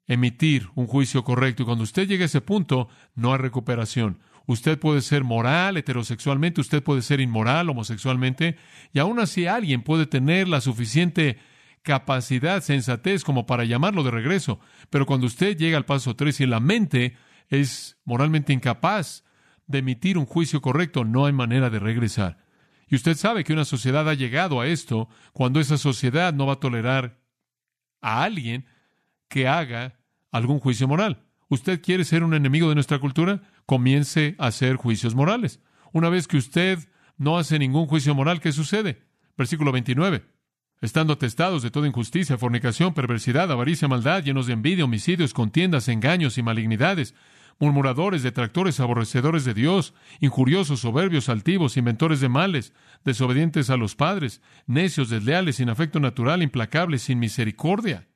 emitir 0.07 0.69
un 0.75 0.87
juicio 0.87 1.23
correcto. 1.23 1.63
Y 1.63 1.65
cuando 1.65 1.83
usted 1.83 2.07
llegue 2.07 2.23
a 2.23 2.25
ese 2.25 2.41
punto, 2.41 2.89
no 3.15 3.31
hay 3.31 3.37
recuperación. 3.37 4.19
Usted 4.49 4.79
puede 4.79 5.01
ser 5.01 5.23
moral 5.23 5.77
heterosexualmente, 5.77 6.59
usted 6.59 6.81
puede 6.81 7.03
ser 7.03 7.21
inmoral 7.21 7.69
homosexualmente, 7.69 8.57
y 8.91 8.97
aún 8.97 9.19
así 9.19 9.45
alguien 9.45 9.83
puede 9.83 10.07
tener 10.07 10.47
la 10.47 10.59
suficiente 10.59 11.37
capacidad, 11.83 12.63
sensatez 12.63 13.23
como 13.23 13.45
para 13.45 13.63
llamarlo 13.63 14.01
de 14.01 14.09
regreso. 14.09 14.59
Pero 14.89 15.05
cuando 15.05 15.27
usted 15.27 15.55
llega 15.55 15.77
al 15.77 15.85
paso 15.85 16.15
3 16.15 16.39
y 16.41 16.45
la 16.47 16.59
mente 16.59 17.15
es 17.49 17.99
moralmente 18.05 18.51
incapaz 18.51 19.23
de 19.67 19.77
emitir 19.77 20.17
un 20.17 20.25
juicio 20.25 20.61
correcto, 20.61 21.05
no 21.05 21.27
hay 21.27 21.31
manera 21.31 21.69
de 21.69 21.77
regresar. 21.77 22.39
Y 22.87 22.95
usted 22.95 23.15
sabe 23.17 23.43
que 23.43 23.53
una 23.53 23.65
sociedad 23.65 24.09
ha 24.09 24.15
llegado 24.15 24.61
a 24.61 24.65
esto 24.65 25.09
cuando 25.31 25.59
esa 25.59 25.77
sociedad 25.77 26.33
no 26.33 26.47
va 26.47 26.53
a 26.53 26.59
tolerar 26.59 27.19
a 28.01 28.23
alguien 28.23 28.65
que 29.27 29.47
haga 29.47 29.99
algún 30.31 30.59
juicio 30.59 30.87
moral. 30.87 31.27
¿Usted 31.49 31.81
quiere 31.81 32.03
ser 32.03 32.23
un 32.23 32.33
enemigo 32.33 32.69
de 32.69 32.75
nuestra 32.75 32.97
cultura? 32.97 33.41
Comience 33.69 34.33
a 34.39 34.47
hacer 34.47 34.77
juicios 34.77 35.13
morales. 35.13 35.59
Una 35.93 36.09
vez 36.09 36.27
que 36.27 36.37
usted 36.37 36.79
no 37.17 37.37
hace 37.37 37.59
ningún 37.59 37.85
juicio 37.85 38.15
moral, 38.15 38.39
¿qué 38.39 38.51
sucede? 38.51 39.03
Versículo 39.37 39.71
29 39.71 40.25
estando 40.81 41.13
atestados 41.13 41.61
de 41.61 41.69
toda 41.69 41.87
injusticia, 41.87 42.37
fornicación, 42.39 42.95
perversidad, 42.95 43.51
avaricia, 43.51 43.87
maldad, 43.87 44.23
llenos 44.23 44.47
de 44.47 44.53
envidia, 44.53 44.85
homicidios, 44.85 45.33
contiendas, 45.35 45.87
engaños 45.87 46.39
y 46.39 46.41
malignidades, 46.41 47.13
murmuradores, 47.59 48.23
detractores, 48.23 48.79
aborrecedores 48.79 49.45
de 49.45 49.53
Dios, 49.53 49.93
injuriosos, 50.19 50.79
soberbios, 50.79 51.29
altivos, 51.29 51.77
inventores 51.77 52.21
de 52.21 52.29
males, 52.29 52.73
desobedientes 53.03 53.69
a 53.69 53.77
los 53.77 53.95
padres, 53.95 54.41
necios, 54.65 55.09
desleales, 55.09 55.57
sin 55.57 55.69
afecto 55.69 55.99
natural, 55.99 56.41
implacables, 56.41 57.03
sin 57.03 57.19
misericordia. 57.19 58.07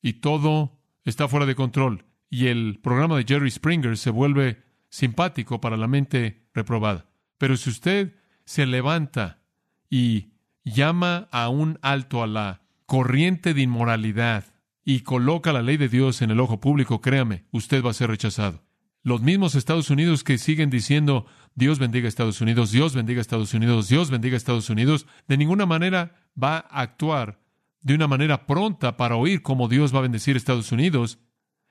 Y 0.00 0.14
todo 0.14 0.80
está 1.04 1.28
fuera 1.28 1.44
de 1.44 1.54
control, 1.54 2.06
y 2.30 2.46
el 2.46 2.80
programa 2.82 3.16
de 3.16 3.24
Jerry 3.24 3.50
Springer 3.50 3.96
se 3.96 4.10
vuelve 4.10 4.62
simpático 4.88 5.60
para 5.60 5.76
la 5.76 5.86
mente 5.86 6.48
reprobada. 6.54 7.06
Pero 7.38 7.56
si 7.56 7.70
usted 7.70 8.14
se 8.44 8.66
levanta 8.66 9.42
y 9.90 10.32
llama 10.64 11.28
a 11.30 11.48
un 11.48 11.78
alto 11.82 12.22
a 12.22 12.26
la 12.26 12.62
corriente 12.86 13.54
de 13.54 13.62
inmoralidad 13.62 14.44
y 14.84 15.00
coloca 15.00 15.52
la 15.52 15.62
ley 15.62 15.76
de 15.76 15.88
Dios 15.88 16.22
en 16.22 16.30
el 16.30 16.40
ojo 16.40 16.60
público, 16.60 17.00
créame, 17.00 17.44
usted 17.50 17.84
va 17.84 17.90
a 17.90 17.94
ser 17.94 18.10
rechazado. 18.10 18.62
Los 19.02 19.20
mismos 19.20 19.54
Estados 19.54 19.90
Unidos 19.90 20.24
que 20.24 20.38
siguen 20.38 20.70
diciendo 20.70 21.26
Dios 21.54 21.78
bendiga 21.78 22.06
a 22.06 22.08
Estados 22.08 22.40
Unidos, 22.40 22.72
Dios 22.72 22.94
bendiga 22.94 23.18
a 23.18 23.22
Estados 23.22 23.52
Unidos, 23.52 23.88
Dios 23.88 24.10
bendiga 24.10 24.34
a 24.34 24.38
Estados 24.38 24.70
Unidos, 24.70 25.06
de 25.28 25.36
ninguna 25.36 25.66
manera 25.66 26.14
va 26.40 26.56
a 26.56 26.80
actuar 26.80 27.38
de 27.82 27.94
una 27.94 28.08
manera 28.08 28.46
pronta 28.46 28.96
para 28.96 29.16
oír 29.16 29.42
cómo 29.42 29.68
Dios 29.68 29.94
va 29.94 29.98
a 29.98 30.02
bendecir 30.02 30.36
a 30.36 30.38
Estados 30.38 30.72
Unidos. 30.72 31.18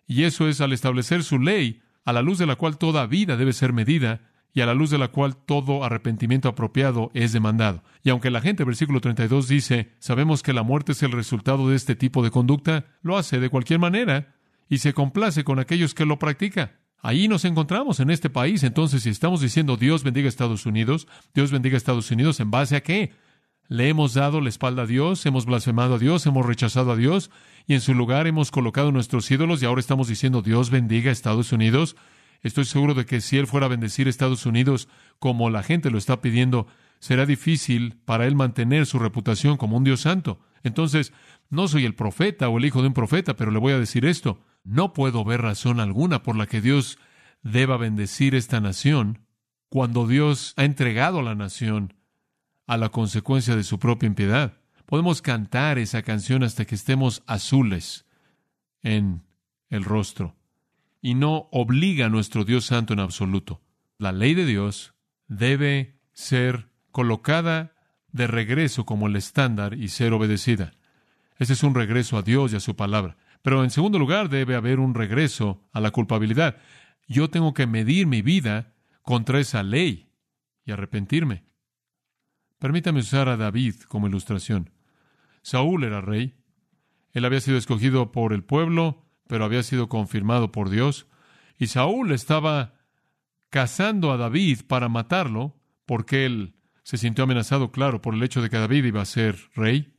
Y 0.08 0.24
eso 0.24 0.48
es 0.48 0.62
al 0.62 0.74
establecer 0.74 1.24
su 1.24 1.40
ley, 1.40 1.82
a 2.06 2.14
la 2.14 2.22
luz 2.22 2.38
de 2.38 2.46
la 2.46 2.56
cual 2.56 2.78
toda 2.78 3.06
vida 3.08 3.38
debe 3.38 3.54
ser 3.54 3.74
medida, 3.74 4.22
y 4.54 4.62
a 4.62 4.66
la 4.66 4.74
luz 4.74 4.92
de 4.92 5.00
la 5.00 5.08
cual 5.08 5.36
todo 5.36 5.84
arrepentimiento 5.84 6.48
apropiado 6.48 7.10
es 7.14 7.34
demandado. 7.34 7.84
Y 8.04 8.10
aunque 8.12 8.30
la 8.30 8.42
gente, 8.42 8.64
versículo 8.64 9.02
32 9.02 9.48
dice, 9.48 9.92
sabemos 10.00 10.44
que 10.44 10.54
la 10.54 10.64
muerte 10.64 10.92
es 10.92 11.02
el 11.02 11.12
resultado 11.12 11.70
de 11.70 11.76
este 11.76 11.96
tipo 11.96 12.24
de 12.24 12.30
conducta, 12.30 12.86
lo 13.02 13.18
hace 13.18 13.40
de 13.40 13.50
cualquier 13.50 13.80
manera 13.80 14.36
y 14.70 14.78
se 14.78 14.94
complace 14.94 15.44
con 15.44 15.60
aquellos 15.60 15.96
que 15.96 16.06
lo 16.06 16.20
practican. 16.20 16.72
Ahí 17.00 17.28
nos 17.28 17.44
encontramos 17.46 18.00
en 18.00 18.12
este 18.12 18.30
país. 18.30 18.64
Entonces, 18.64 19.04
si 19.04 19.10
estamos 19.10 19.42
diciendo 19.42 19.76
Dios 19.76 20.04
bendiga 20.04 20.28
a 20.28 20.30
Estados 20.30 20.66
Unidos, 20.66 21.08
Dios 21.34 21.52
bendiga 21.52 21.76
a 21.76 21.78
Estados 21.78 22.10
Unidos, 22.12 22.40
¿en 22.40 22.52
base 22.52 22.76
a 22.76 22.82
qué? 22.82 23.12
Le 23.68 23.90
hemos 23.90 24.14
dado 24.14 24.42
la 24.42 24.50
espalda 24.50 24.84
a 24.84 24.86
Dios, 24.86 25.26
hemos 25.26 25.46
blasfemado 25.46 25.96
a 25.96 26.00
Dios, 26.00 26.26
hemos 26.26 26.46
rechazado 26.46 26.92
a 26.92 26.96
Dios, 26.96 27.32
y 27.66 27.74
en 27.74 27.82
su 27.82 27.94
lugar 27.94 28.28
hemos 28.28 28.52
colocado 28.52 28.92
nuestros 28.92 29.30
ídolos, 29.32 29.62
y 29.62 29.66
ahora 29.66 29.80
estamos 29.80 30.08
diciendo 30.08 30.42
Dios 30.42 30.70
bendiga 30.70 31.10
a 31.10 31.14
Estados 31.14 31.52
Unidos. 31.52 31.96
Estoy 32.42 32.66
seguro 32.66 32.94
de 32.94 33.06
que 33.06 33.22
si 33.22 33.38
él 33.38 33.48
fuera 33.48 33.68
a 33.68 33.70
bendecir 33.70 34.08
a 34.08 34.10
Estados 34.10 34.46
Unidos 34.46 34.90
como 35.18 35.50
la 35.50 35.64
gente 35.64 35.90
lo 35.90 35.98
está 35.98 36.22
pidiendo, 36.22 36.68
será 37.00 37.26
difícil 37.26 37.98
para 38.06 38.28
él 38.28 38.36
mantener 38.36 38.86
su 38.86 39.00
reputación 39.00 39.56
como 39.56 39.78
un 39.78 39.86
Dios 39.86 40.02
santo. 40.02 40.40
Entonces, 40.64 41.14
no 41.50 41.68
soy 41.68 41.86
el 41.86 41.96
profeta 41.96 42.50
o 42.50 42.58
el 42.58 42.66
hijo 42.66 42.82
de 42.82 42.88
un 42.88 42.94
profeta, 42.94 43.36
pero 43.36 43.52
le 43.52 43.60
voy 43.60 43.74
a 43.74 43.80
decir 43.80 44.06
esto. 44.06 44.42
No 44.64 44.94
puedo 44.94 45.24
ver 45.24 45.42
razón 45.42 45.80
alguna 45.80 46.22
por 46.22 46.36
la 46.36 46.48
que 46.48 46.62
Dios 46.62 46.98
deba 47.44 47.78
bendecir 47.78 48.36
esta 48.36 48.60
nación 48.60 49.20
cuando 49.70 50.08
Dios 50.08 50.54
ha 50.58 50.66
entregado 50.66 51.20
a 51.20 51.24
la 51.24 51.36
nación 51.36 51.94
a 52.68 52.78
la 52.78 52.90
consecuencia 52.90 53.56
de 53.56 53.64
su 53.64 53.80
propia 53.80 54.08
impiedad. 54.08 54.58
Podemos 54.86 55.22
cantar 55.22 55.78
esa 55.78 56.02
canción 56.04 56.44
hasta 56.44 56.66
que 56.66 56.76
estemos 56.76 57.24
azules 57.26 58.06
en 58.82 59.24
el 59.70 59.84
rostro 59.84 60.36
y 61.02 61.16
no 61.16 61.50
obliga 61.52 62.06
a 62.06 62.10
nuestro 62.10 62.46
Dios 62.46 62.66
Santo 62.66 62.94
en 62.94 63.00
absoluto. 63.00 63.62
La 63.98 64.12
ley 64.12 64.34
de 64.34 64.46
Dios 64.46 64.94
debe 65.28 66.00
ser 66.14 66.70
colocada 66.92 67.74
de 68.12 68.28
regreso 68.28 68.86
como 68.86 69.08
el 69.08 69.16
estándar 69.16 69.74
y 69.74 69.90
ser 69.90 70.14
obedecida. 70.14 70.74
Ese 71.40 71.54
es 71.54 71.64
un 71.64 71.76
regreso 71.76 72.18
a 72.18 72.22
Dios 72.22 72.54
y 72.54 72.56
a 72.56 72.60
su 72.60 72.76
palabra. 72.76 73.18
Pero 73.42 73.64
en 73.64 73.72
segundo 73.72 74.00
lugar 74.00 74.30
debe 74.30 74.56
haber 74.56 74.80
un 74.80 74.94
regreso 74.94 75.62
a 75.74 75.82
la 75.82 75.92
culpabilidad. 75.92 76.58
Yo 77.08 77.30
tengo 77.30 77.54
que 77.54 77.68
medir 77.68 78.08
mi 78.08 78.22
vida 78.22 78.74
contra 79.02 79.40
esa 79.40 79.64
ley 79.64 80.10
y 80.66 80.72
arrepentirme. 80.72 81.44
Permítame 82.64 83.02
usar 83.02 83.28
a 83.28 83.36
David 83.36 83.76
como 83.90 84.08
ilustración. 84.08 84.70
Saúl 85.42 85.84
era 85.84 86.00
rey. 86.00 86.34
Él 87.12 87.26
había 87.26 87.42
sido 87.42 87.58
escogido 87.58 88.14
por 88.14 88.32
el 88.32 88.46
pueblo 88.46 89.04
pero 89.28 89.46
había 89.46 89.64
sido 89.64 89.90
confirmado 89.90 90.52
por 90.52 90.70
Dios. 90.70 91.08
Y 91.58 91.68
Saúl 91.68 92.12
estaba 92.12 92.76
cazando 93.50 94.12
a 94.12 94.18
David 94.18 94.62
para 94.68 94.90
matarlo, 94.90 95.56
porque 95.86 96.26
él 96.26 96.56
se 96.84 96.98
sintió 96.98 97.24
amenazado, 97.24 97.72
claro, 97.72 98.02
por 98.02 98.14
el 98.14 98.24
hecho 98.24 98.42
de 98.42 98.50
que 98.50 98.58
David 98.58 98.86
iba 98.86 99.02
a 99.02 99.06
ser 99.06 99.38
rey. 99.56 99.94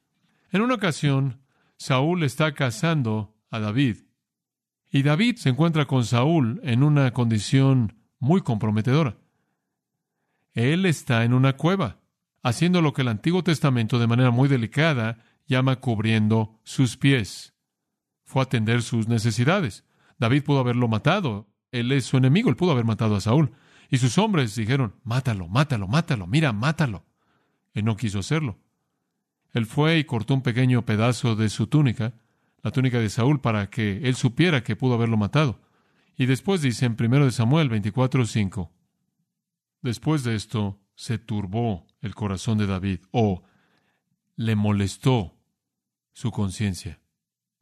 En 0.53 0.63
una 0.63 0.75
ocasión, 0.75 1.41
Saúl 1.77 2.23
está 2.23 2.55
cazando 2.55 3.37
a 3.51 3.59
David. 3.59 4.05
Y 4.91 5.03
David 5.03 5.37
se 5.37 5.49
encuentra 5.49 5.87
con 5.87 6.05
Saúl 6.05 6.61
en 6.63 6.83
una 6.83 7.13
condición 7.13 7.97
muy 8.21 8.41
comprometedora. 8.41 9.17
Él 10.53 10.87
está 10.87 11.25
en 11.25 11.35
una 11.35 11.57
cueva, 11.57 11.99
haciendo 12.45 12.83
lo 12.83 12.93
que 12.93 13.03
el 13.03 13.09
Antiguo 13.09 13.43
Testamento 13.43 13.99
de 13.99 14.07
manera 14.07 14.31
muy 14.31 14.49
delicada 14.49 15.25
llama 15.49 15.77
cubriendo 15.77 16.61
sus 16.63 16.97
pies. 16.97 17.55
Fue 18.23 18.43
a 18.43 18.45
atender 18.45 18.83
sus 18.83 19.09
necesidades. 19.09 19.85
David 20.19 20.45
pudo 20.45 20.61
haberlo 20.61 20.87
matado. 20.87 21.49
Él 21.73 21.91
es 21.91 22.05
su 22.05 22.19
enemigo, 22.19 22.51
él 22.51 22.57
pudo 22.57 22.73
haber 22.73 22.85
matado 22.85 23.17
a 23.17 23.21
Saúl. 23.21 23.53
Y 23.91 23.97
sus 23.97 24.19
hombres 24.19 24.55
dijeron, 24.55 24.95
mátalo, 25.03 25.49
mátalo, 25.49 25.89
mátalo, 25.89 26.27
mira, 26.27 26.53
mátalo. 26.53 27.07
Él 27.73 27.87
no 27.87 27.97
quiso 27.97 28.19
hacerlo. 28.19 28.59
Él 29.53 29.65
fue 29.65 29.99
y 29.99 30.05
cortó 30.05 30.35
un 30.35 30.43
pequeño 30.43 30.85
pedazo 30.85 31.37
de 31.37 31.49
su 31.49 31.67
túnica, 31.67 32.13
la 32.63 32.73
túnica 32.73 32.99
de 32.99 33.09
Saúl, 33.09 33.41
para 33.41 33.71
que 33.71 34.01
él 34.05 34.17
supiera 34.17 34.63
que 34.63 34.77
pudo 34.77 34.95
haberlo 34.95 35.17
matado. 35.17 35.61
Y 36.17 36.27
después 36.27 36.61
dice 36.61 36.85
en 36.85 36.97
1 36.99 37.31
Samuel 37.31 37.71
24:5, 37.71 38.71
después 39.81 40.25
de 40.25 40.35
esto 40.35 40.84
se 40.95 41.19
turbó 41.19 41.87
el 42.01 42.15
corazón 42.15 42.59
de 42.59 42.67
David, 42.67 43.01
o 43.11 43.43
le 44.37 44.57
molestó 44.57 45.37
su 46.13 46.31
conciencia, 46.31 47.01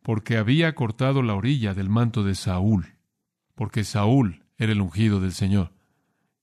porque 0.02 0.36
había 0.36 0.74
cortado 0.74 1.22
la 1.22 1.34
orilla 1.34 1.74
del 1.74 1.88
manto 1.88 2.24
de 2.24 2.34
Saúl, 2.34 2.96
porque 3.54 3.84
Saúl 3.84 4.44
era 4.58 4.72
el 4.72 4.80
ungido 4.80 5.20
del 5.20 5.32
Señor. 5.32 5.72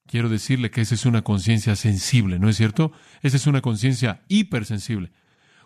Quiero 0.06 0.30
decirle 0.30 0.72
que 0.72 0.82
esa 0.82 0.96
es 0.96 1.06
una 1.06 1.22
conciencia 1.22 1.76
sensible, 1.76 2.40
¿no 2.40 2.50
es 2.50 2.58
cierto? 2.58 2.92
Esa 3.22 3.38
es 3.38 3.46
una 3.46 3.62
conciencia 3.62 4.24
hipersensible. 4.28 5.12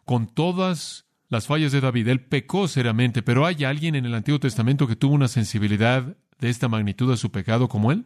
Con 0.03 0.27
todas 0.27 1.05
las 1.29 1.47
fallas 1.47 1.71
de 1.71 1.79
David, 1.79 2.09
él 2.09 2.25
pecó 2.25 2.67
seriamente, 2.67 3.23
pero 3.23 3.45
¿hay 3.45 3.63
alguien 3.63 3.95
en 3.95 4.05
el 4.05 4.13
Antiguo 4.13 4.39
Testamento 4.39 4.85
que 4.85 4.97
tuvo 4.97 5.15
una 5.15 5.29
sensibilidad 5.29 6.17
de 6.39 6.49
esta 6.49 6.67
magnitud 6.67 7.11
a 7.11 7.17
su 7.17 7.31
pecado 7.31 7.69
como 7.69 7.91
él? 7.91 8.05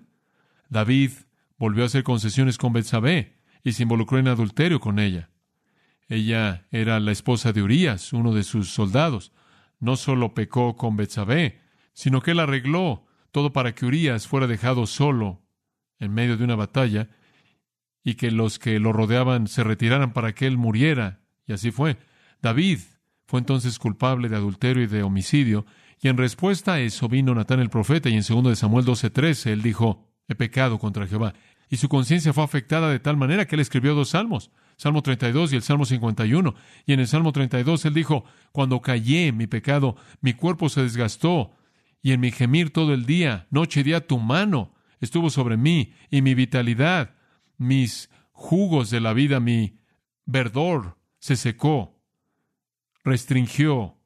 David 0.69 1.11
volvió 1.57 1.83
a 1.83 1.87
hacer 1.87 2.03
concesiones 2.03 2.57
con 2.57 2.73
Betsabé 2.73 3.37
y 3.63 3.73
se 3.73 3.83
involucró 3.83 4.19
en 4.19 4.27
adulterio 4.27 4.79
con 4.79 4.99
ella. 4.99 5.29
Ella 6.07 6.67
era 6.71 6.99
la 6.99 7.11
esposa 7.11 7.51
de 7.51 7.61
Urías, 7.61 8.13
uno 8.13 8.33
de 8.33 8.43
sus 8.43 8.69
soldados. 8.69 9.33
No 9.79 9.95
solo 9.95 10.33
pecó 10.33 10.75
con 10.75 10.95
Betsabé, 10.95 11.59
sino 11.93 12.21
que 12.21 12.31
él 12.31 12.39
arregló 12.39 13.05
todo 13.31 13.51
para 13.51 13.75
que 13.75 13.85
Urías 13.85 14.27
fuera 14.27 14.47
dejado 14.47 14.87
solo 14.87 15.43
en 15.99 16.13
medio 16.13 16.37
de 16.37 16.43
una 16.43 16.55
batalla 16.55 17.09
y 18.03 18.15
que 18.15 18.31
los 18.31 18.57
que 18.57 18.79
lo 18.79 18.93
rodeaban 18.93 19.47
se 19.47 19.63
retiraran 19.63 20.13
para 20.13 20.33
que 20.33 20.47
él 20.47 20.57
muriera. 20.57 21.21
Y 21.45 21.53
así 21.53 21.71
fue. 21.71 21.97
David 22.41 22.79
fue 23.25 23.39
entonces 23.39 23.79
culpable 23.79 24.29
de 24.29 24.37
adulterio 24.37 24.83
y 24.83 24.87
de 24.87 25.03
homicidio, 25.03 25.65
y 25.99 26.07
en 26.07 26.17
respuesta 26.17 26.73
a 26.73 26.79
eso 26.79 27.09
vino 27.09 27.35
Natán 27.35 27.59
el 27.59 27.69
profeta, 27.69 28.07
y 28.07 28.13
en 28.13 28.23
2 28.27 28.43
de 28.45 28.55
Samuel 28.55 28.85
12:13 28.85 29.51
él 29.51 29.61
dijo, 29.61 30.06
he 30.27 30.35
pecado 30.35 30.79
contra 30.79 31.07
Jehová. 31.07 31.33
Y 31.69 31.77
su 31.77 31.89
conciencia 31.89 32.33
fue 32.33 32.43
afectada 32.43 32.89
de 32.89 32.99
tal 32.99 33.17
manera 33.17 33.45
que 33.45 33.55
él 33.55 33.61
escribió 33.61 33.93
dos 33.93 34.09
salmos, 34.09 34.51
Salmo 34.77 35.01
32 35.01 35.53
y 35.53 35.55
el 35.57 35.63
Salmo 35.63 35.85
51. 35.85 36.55
Y 36.85 36.93
en 36.93 36.99
el 36.99 37.07
Salmo 37.07 37.31
32 37.31 37.85
él 37.85 37.93
dijo, 37.93 38.23
cuando 38.51 38.81
callé 38.81 39.31
mi 39.31 39.47
pecado, 39.47 39.95
mi 40.21 40.33
cuerpo 40.33 40.69
se 40.69 40.83
desgastó, 40.83 41.51
y 42.01 42.13
en 42.13 42.21
mi 42.21 42.31
gemir 42.31 42.71
todo 42.71 42.93
el 42.93 43.05
día, 43.05 43.47
noche 43.49 43.81
y 43.81 43.83
día 43.83 44.05
tu 44.05 44.19
mano 44.19 44.73
estuvo 44.99 45.29
sobre 45.29 45.57
mí 45.57 45.93
y 46.09 46.21
mi 46.21 46.35
vitalidad, 46.35 47.15
mis 47.57 48.09
jugos 48.31 48.89
de 48.89 49.01
la 49.01 49.13
vida, 49.13 49.39
mi 49.39 49.79
verdor 50.25 50.97
se 51.19 51.35
secó, 51.35 51.99
restringió 53.03 53.97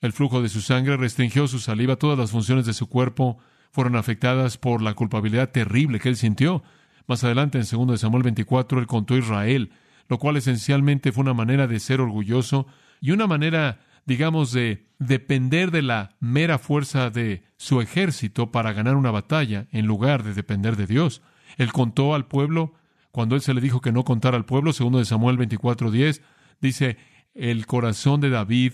el 0.00 0.12
flujo 0.12 0.42
de 0.42 0.48
su 0.48 0.60
sangre, 0.62 0.96
restringió 0.96 1.46
su 1.46 1.60
saliva, 1.60 1.96
todas 1.96 2.18
las 2.18 2.30
funciones 2.30 2.66
de 2.66 2.72
su 2.72 2.88
cuerpo 2.88 3.38
fueron 3.72 3.96
afectadas 3.96 4.58
por 4.58 4.82
la 4.82 4.94
culpabilidad 4.94 5.50
terrible 5.50 5.98
que 5.98 6.08
él 6.08 6.16
sintió. 6.16 6.62
Más 7.06 7.24
adelante, 7.24 7.58
en 7.58 7.88
2 7.88 8.00
Samuel 8.00 8.22
24, 8.22 8.78
él 8.78 8.86
contó 8.86 9.14
a 9.14 9.18
Israel, 9.18 9.72
lo 10.08 10.18
cual 10.18 10.36
esencialmente 10.36 11.12
fue 11.12 11.22
una 11.22 11.34
manera 11.34 11.66
de 11.66 11.80
ser 11.80 12.00
orgulloso 12.00 12.66
y 13.00 13.10
una 13.10 13.26
manera 13.26 13.80
digamos, 14.04 14.52
de 14.52 14.86
depender 14.98 15.70
de 15.70 15.82
la 15.82 16.16
mera 16.20 16.58
fuerza 16.58 17.10
de 17.10 17.44
su 17.56 17.80
ejército 17.80 18.50
para 18.50 18.72
ganar 18.72 18.96
una 18.96 19.10
batalla, 19.10 19.66
en 19.70 19.86
lugar 19.86 20.22
de 20.22 20.34
depender 20.34 20.76
de 20.76 20.86
Dios. 20.86 21.22
Él 21.56 21.72
contó 21.72 22.14
al 22.14 22.26
pueblo, 22.26 22.74
cuando 23.10 23.34
él 23.34 23.42
se 23.42 23.54
le 23.54 23.60
dijo 23.60 23.80
que 23.80 23.92
no 23.92 24.04
contara 24.04 24.36
al 24.36 24.44
pueblo, 24.44 24.72
segundo 24.72 24.98
de 24.98 25.04
Samuel 25.04 25.38
24:10, 25.38 26.22
dice, 26.60 26.96
el 27.34 27.66
corazón 27.66 28.20
de 28.20 28.30
David 28.30 28.72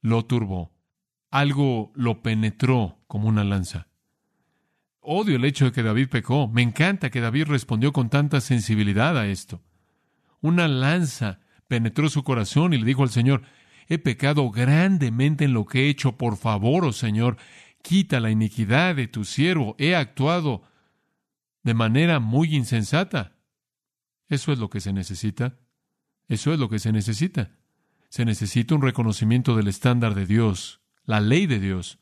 lo 0.00 0.24
turbó. 0.24 0.72
Algo 1.30 1.92
lo 1.94 2.22
penetró 2.22 2.98
como 3.06 3.28
una 3.28 3.44
lanza. 3.44 3.88
Odio 5.10 5.36
el 5.36 5.44
hecho 5.46 5.64
de 5.64 5.72
que 5.72 5.82
David 5.82 6.10
pecó. 6.10 6.48
Me 6.48 6.60
encanta 6.60 7.08
que 7.08 7.22
David 7.22 7.44
respondió 7.44 7.94
con 7.94 8.10
tanta 8.10 8.42
sensibilidad 8.42 9.16
a 9.16 9.26
esto. 9.26 9.62
Una 10.42 10.68
lanza 10.68 11.40
penetró 11.66 12.10
su 12.10 12.22
corazón 12.22 12.74
y 12.74 12.78
le 12.78 12.84
dijo 12.84 13.04
al 13.04 13.08
Señor, 13.08 13.40
he 13.88 13.96
pecado 13.96 14.50
grandemente 14.50 15.46
en 15.46 15.54
lo 15.54 15.64
que 15.64 15.86
he 15.86 15.88
hecho, 15.88 16.18
por 16.18 16.36
favor, 16.36 16.84
oh 16.84 16.92
Señor, 16.92 17.38
quita 17.80 18.20
la 18.20 18.30
iniquidad 18.30 18.96
de 18.96 19.08
tu 19.08 19.24
siervo, 19.24 19.76
he 19.78 19.96
actuado 19.96 20.62
de 21.62 21.72
manera 21.72 22.20
muy 22.20 22.54
insensata. 22.54 23.32
Eso 24.28 24.52
es 24.52 24.58
lo 24.58 24.68
que 24.68 24.80
se 24.80 24.92
necesita. 24.92 25.56
Eso 26.28 26.52
es 26.52 26.58
lo 26.58 26.68
que 26.68 26.78
se 26.78 26.92
necesita. 26.92 27.52
Se 28.10 28.26
necesita 28.26 28.74
un 28.74 28.82
reconocimiento 28.82 29.56
del 29.56 29.68
estándar 29.68 30.14
de 30.14 30.26
Dios, 30.26 30.82
la 31.04 31.20
ley 31.20 31.46
de 31.46 31.60
Dios, 31.60 31.98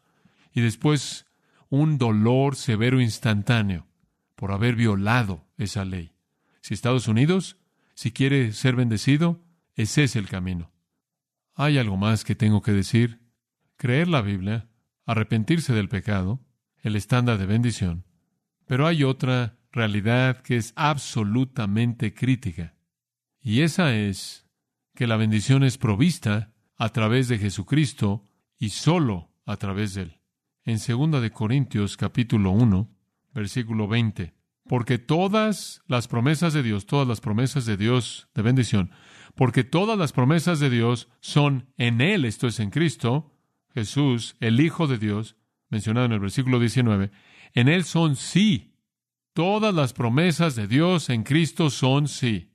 y 0.52 0.60
después 0.60 1.25
un 1.68 1.98
dolor 1.98 2.56
severo 2.56 3.00
instantáneo 3.00 3.86
por 4.34 4.52
haber 4.52 4.76
violado 4.76 5.46
esa 5.56 5.84
ley. 5.84 6.12
Si 6.60 6.74
Estados 6.74 7.08
Unidos, 7.08 7.58
si 7.94 8.12
quiere 8.12 8.52
ser 8.52 8.76
bendecido, 8.76 9.42
ese 9.74 10.04
es 10.04 10.16
el 10.16 10.28
camino. 10.28 10.72
Hay 11.54 11.78
algo 11.78 11.96
más 11.96 12.24
que 12.24 12.34
tengo 12.34 12.62
que 12.62 12.72
decir. 12.72 13.20
Creer 13.76 14.08
la 14.08 14.20
Biblia, 14.20 14.68
arrepentirse 15.06 15.72
del 15.72 15.88
pecado, 15.88 16.44
el 16.82 16.96
estándar 16.96 17.38
de 17.38 17.46
bendición. 17.46 18.04
Pero 18.66 18.86
hay 18.86 19.04
otra 19.04 19.58
realidad 19.72 20.42
que 20.42 20.56
es 20.56 20.72
absolutamente 20.76 22.14
crítica. 22.14 22.74
Y 23.40 23.60
esa 23.60 23.94
es 23.94 24.46
que 24.94 25.06
la 25.06 25.16
bendición 25.16 25.62
es 25.62 25.78
provista 25.78 26.52
a 26.76 26.88
través 26.90 27.28
de 27.28 27.38
Jesucristo 27.38 28.24
y 28.58 28.70
solo 28.70 29.30
a 29.44 29.56
través 29.56 29.94
de 29.94 30.02
él. 30.02 30.20
En 30.66 30.78
2 30.78 31.22
de 31.22 31.30
Corintios 31.30 31.96
capítulo 31.96 32.50
1, 32.50 32.90
versículo 33.32 33.88
20, 33.88 34.34
porque 34.68 34.98
todas 34.98 35.80
las 35.86 36.06
promesas 36.06 36.52
de 36.52 36.62
Dios, 36.62 36.84
todas 36.84 37.08
las 37.08 37.22
promesas 37.22 37.64
de 37.64 37.78
Dios 37.78 38.28
de 38.34 38.42
bendición 38.42 38.90
porque 39.36 39.64
todas 39.64 39.98
las 39.98 40.12
promesas 40.12 40.58
de 40.58 40.70
Dios 40.70 41.08
son 41.20 41.68
en 41.76 42.00
Él, 42.00 42.24
esto 42.24 42.48
es 42.48 42.58
en 42.58 42.70
Cristo, 42.70 43.32
Jesús, 43.74 44.34
el 44.40 44.60
Hijo 44.60 44.86
de 44.86 44.98
Dios, 44.98 45.36
mencionado 45.68 46.06
en 46.06 46.12
el 46.12 46.20
versículo 46.20 46.58
19, 46.58 47.12
en 47.52 47.68
Él 47.68 47.84
son 47.84 48.16
sí. 48.16 48.72
Todas 49.34 49.74
las 49.74 49.92
promesas 49.92 50.56
de 50.56 50.66
Dios 50.66 51.10
en 51.10 51.22
Cristo 51.22 51.68
son 51.68 52.08
sí. 52.08 52.54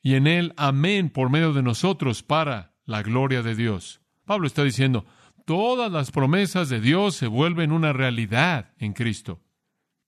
Y 0.00 0.14
en 0.14 0.28
Él, 0.28 0.54
amén, 0.56 1.10
por 1.10 1.30
medio 1.30 1.52
de 1.52 1.64
nosotros, 1.64 2.22
para 2.22 2.76
la 2.84 3.02
gloria 3.02 3.42
de 3.42 3.56
Dios. 3.56 4.00
Pablo 4.24 4.46
está 4.46 4.62
diciendo, 4.62 5.04
todas 5.44 5.90
las 5.90 6.10
promesas 6.10 6.68
de 6.68 6.80
Dios 6.80 7.16
se 7.16 7.26
vuelven 7.26 7.72
una 7.72 7.92
realidad 7.92 8.72
en 8.78 8.92
Cristo. 8.92 9.40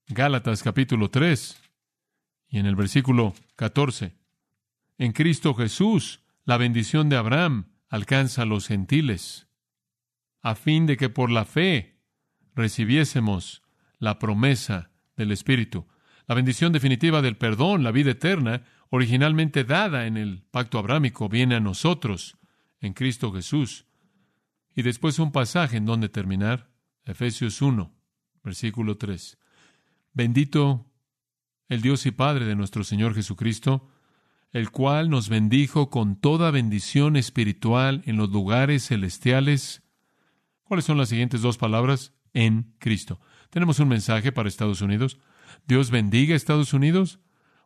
Gálatas 0.09 0.62
capítulo 0.62 1.11
3 1.11 1.61
y 2.49 2.59
en 2.59 2.66
el 2.66 2.77
versículo 2.77 3.35
14. 3.57 4.14
En 4.99 5.12
Cristo 5.12 5.55
Jesús, 5.55 6.20
la 6.44 6.57
bendición 6.57 7.09
de 7.09 7.16
Abraham 7.16 7.73
alcanza 7.88 8.42
a 8.42 8.47
los 8.47 8.68
gentiles, 8.68 9.49
a 10.42 10.55
fin 10.55 10.87
de 10.87 10.97
que 10.97 11.09
por 11.09 11.31
la 11.31 11.44
fe 11.44 12.01
recibiésemos 12.55 13.62
la 13.99 14.18
promesa 14.18 14.90
del 15.16 15.33
Espíritu. 15.33 15.87
La 16.27 16.35
bendición 16.35 16.73
definitiva 16.73 17.23
del 17.23 17.37
perdón, 17.37 17.83
la 17.83 17.90
vida 17.92 18.12
eterna, 18.12 18.62
originalmente 18.90 19.64
dada 19.64 20.07
en 20.07 20.16
el 20.16 20.42
pacto 20.51 20.79
abrámico, 20.79 21.29
viene 21.29 21.57
a 21.57 21.61
nosotros 21.61 22.37
en 22.81 22.92
Cristo 22.92 23.33
Jesús. 23.33 23.87
Y 24.75 24.83
después 24.83 25.19
un 25.19 25.33
pasaje 25.33 25.77
en 25.77 25.87
donde 25.87 26.09
terminar, 26.09 26.71
Efesios 27.05 27.63
1, 27.63 27.95
versículo 28.43 28.97
3. 28.97 29.39
Bendito 30.13 30.91
el 31.69 31.81
Dios 31.83 32.07
y 32.07 32.11
Padre 32.11 32.45
de 32.45 32.57
nuestro 32.57 32.85
Señor 32.85 33.15
Jesucristo, 33.15 33.89
el 34.53 34.71
cual 34.71 35.11
nos 35.11 35.29
bendijo 35.29 35.91
con 35.91 36.17
toda 36.17 36.51
bendición 36.51 37.17
espiritual 37.17 38.03
en 38.07 38.17
los 38.17 38.31
lugares 38.31 38.87
celestiales 38.87 39.85
¿Cuáles 40.65 40.87
son 40.87 40.97
las 40.97 41.11
siguientes 41.11 41.43
dos 41.43 41.59
palabras? 41.59 42.15
En 42.33 42.75
Cristo. 42.79 43.21
Tenemos 43.51 43.79
un 43.79 43.89
mensaje 43.89 44.33
para 44.33 44.49
Estados 44.49 44.81
Unidos. 44.81 45.21
Dios 45.69 45.91
bendiga 45.91 46.35
a 46.35 46.37
Estados 46.37 46.73
Unidos. 46.73 47.21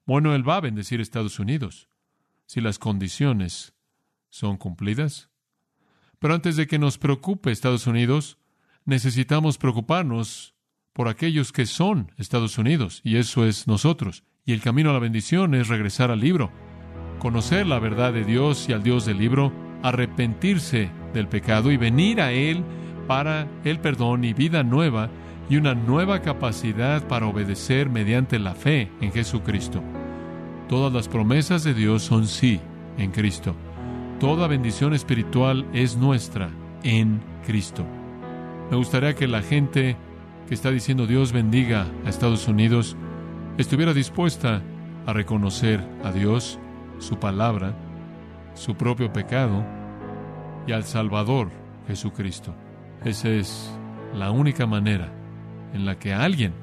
Bueno, 0.04 0.34
Él 0.34 0.46
va 0.46 0.56
a 0.56 0.60
bendecir 0.60 1.00
a 1.00 1.02
Estados 1.02 1.38
Unidos 1.38 1.88
si 2.44 2.60
las 2.60 2.78
condiciones 2.78 3.72
son 4.30 4.56
cumplidas. 4.58 5.30
Pero 6.18 6.34
antes 6.34 6.56
de 6.56 6.66
que 6.66 6.78
nos 6.78 6.98
preocupe 6.98 7.50
Estados 7.50 7.86
Unidos, 7.86 8.38
necesitamos 8.84 9.58
preocuparnos 9.58 10.54
por 10.92 11.08
aquellos 11.08 11.52
que 11.52 11.66
son 11.66 12.10
Estados 12.16 12.58
Unidos, 12.58 13.00
y 13.04 13.16
eso 13.16 13.44
es 13.44 13.68
nosotros. 13.68 14.24
Y 14.44 14.52
el 14.52 14.60
camino 14.60 14.90
a 14.90 14.94
la 14.94 14.98
bendición 14.98 15.54
es 15.54 15.68
regresar 15.68 16.10
al 16.10 16.20
libro, 16.20 16.50
conocer 17.18 17.66
la 17.66 17.78
verdad 17.78 18.12
de 18.12 18.24
Dios 18.24 18.68
y 18.68 18.72
al 18.72 18.82
Dios 18.82 19.04
del 19.06 19.18
libro, 19.18 19.52
arrepentirse 19.82 20.90
del 21.14 21.28
pecado 21.28 21.70
y 21.70 21.76
venir 21.76 22.20
a 22.20 22.32
Él 22.32 22.64
para 23.06 23.46
el 23.64 23.78
perdón 23.78 24.24
y 24.24 24.32
vida 24.32 24.62
nueva 24.62 25.10
y 25.48 25.56
una 25.56 25.74
nueva 25.74 26.20
capacidad 26.20 27.06
para 27.06 27.26
obedecer 27.26 27.88
mediante 27.88 28.38
la 28.38 28.54
fe 28.54 28.90
en 29.00 29.12
Jesucristo. 29.12 29.82
Todas 30.68 30.92
las 30.92 31.08
promesas 31.08 31.64
de 31.64 31.74
Dios 31.74 32.02
son 32.02 32.26
sí 32.26 32.60
en 32.98 33.10
Cristo. 33.10 33.54
Toda 34.20 34.48
bendición 34.48 34.94
espiritual 34.94 35.64
es 35.72 35.96
nuestra 35.96 36.50
en 36.82 37.20
Cristo. 37.46 37.84
Me 38.68 38.76
gustaría 38.76 39.14
que 39.14 39.28
la 39.28 39.42
gente 39.42 39.96
que 40.48 40.54
está 40.54 40.72
diciendo 40.72 41.06
Dios 41.06 41.30
bendiga 41.30 41.86
a 42.04 42.08
Estados 42.08 42.48
Unidos 42.48 42.96
estuviera 43.58 43.94
dispuesta 43.94 44.60
a 45.06 45.12
reconocer 45.12 45.86
a 46.02 46.10
Dios, 46.10 46.58
su 46.98 47.20
palabra, 47.20 47.76
su 48.54 48.74
propio 48.74 49.12
pecado 49.12 49.64
y 50.66 50.72
al 50.72 50.82
Salvador 50.82 51.50
Jesucristo. 51.86 52.56
Esa 53.04 53.28
es 53.28 53.72
la 54.14 54.32
única 54.32 54.66
manera 54.66 55.12
en 55.72 55.86
la 55.86 55.96
que 55.96 56.12
alguien 56.12 56.54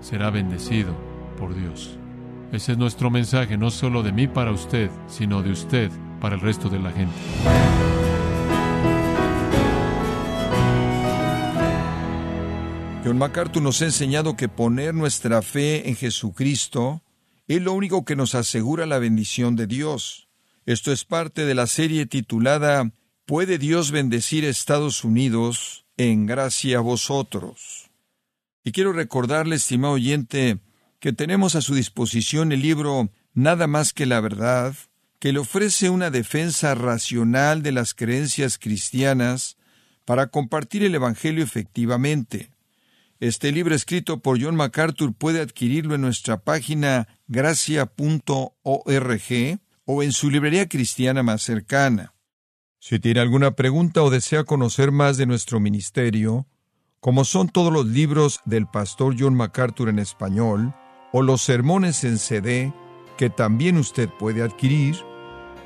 será 0.00 0.28
bendecido 0.28 0.94
por 1.38 1.54
Dios. 1.54 1.98
Ese 2.52 2.72
es 2.72 2.78
nuestro 2.78 3.10
mensaje, 3.10 3.56
no 3.56 3.70
solo 3.70 4.02
de 4.02 4.12
mí 4.12 4.26
para 4.26 4.50
usted, 4.50 4.90
sino 5.06 5.40
de 5.40 5.52
usted 5.52 5.90
para 6.22 6.36
el 6.36 6.40
resto 6.40 6.68
de 6.68 6.78
la 6.78 6.92
gente. 6.92 7.12
John 13.04 13.18
MacArthur 13.18 13.60
nos 13.60 13.82
ha 13.82 13.86
enseñado 13.86 14.36
que 14.36 14.48
poner 14.48 14.94
nuestra 14.94 15.42
fe 15.42 15.88
en 15.88 15.96
Jesucristo 15.96 17.02
es 17.48 17.60
lo 17.60 17.72
único 17.72 18.04
que 18.04 18.14
nos 18.14 18.36
asegura 18.36 18.86
la 18.86 19.00
bendición 19.00 19.56
de 19.56 19.66
Dios. 19.66 20.28
Esto 20.64 20.92
es 20.92 21.04
parte 21.04 21.44
de 21.44 21.56
la 21.56 21.66
serie 21.66 22.06
titulada 22.06 22.92
¿Puede 23.26 23.58
Dios 23.58 23.90
bendecir 23.90 24.44
Estados 24.44 25.02
Unidos 25.02 25.86
en 25.96 26.26
gracia 26.26 26.78
a 26.78 26.82
vosotros? 26.82 27.90
Y 28.62 28.70
quiero 28.70 28.92
recordarle, 28.92 29.56
estimado 29.56 29.94
oyente, 29.94 30.60
que 31.00 31.12
tenemos 31.12 31.56
a 31.56 31.62
su 31.62 31.74
disposición 31.74 32.52
el 32.52 32.62
libro 32.62 33.10
Nada 33.34 33.66
más 33.66 33.92
que 33.92 34.06
la 34.06 34.20
verdad, 34.20 34.76
que 35.22 35.32
le 35.32 35.38
ofrece 35.38 35.88
una 35.88 36.10
defensa 36.10 36.74
racional 36.74 37.62
de 37.62 37.70
las 37.70 37.94
creencias 37.94 38.58
cristianas 38.58 39.56
para 40.04 40.26
compartir 40.26 40.82
el 40.82 40.96
Evangelio 40.96 41.44
efectivamente. 41.44 42.50
Este 43.20 43.52
libro 43.52 43.72
escrito 43.72 44.18
por 44.18 44.42
John 44.42 44.56
MacArthur 44.56 45.14
puede 45.14 45.40
adquirirlo 45.40 45.94
en 45.94 46.00
nuestra 46.00 46.38
página 46.38 47.06
gracia.org 47.28 48.50
o 49.84 50.02
en 50.02 50.10
su 50.10 50.28
librería 50.28 50.68
cristiana 50.68 51.22
más 51.22 51.42
cercana. 51.42 52.14
Si 52.80 52.98
tiene 52.98 53.20
alguna 53.20 53.52
pregunta 53.52 54.02
o 54.02 54.10
desea 54.10 54.42
conocer 54.42 54.90
más 54.90 55.18
de 55.18 55.26
nuestro 55.26 55.60
ministerio, 55.60 56.48
como 56.98 57.24
son 57.24 57.48
todos 57.48 57.72
los 57.72 57.86
libros 57.86 58.40
del 58.44 58.66
pastor 58.66 59.14
John 59.16 59.36
MacArthur 59.36 59.88
en 59.88 60.00
español, 60.00 60.74
o 61.12 61.22
los 61.22 61.42
sermones 61.42 62.02
en 62.02 62.18
CD, 62.18 62.72
que 63.16 63.30
también 63.30 63.76
usted 63.76 64.08
puede 64.18 64.42
adquirir, 64.42 64.96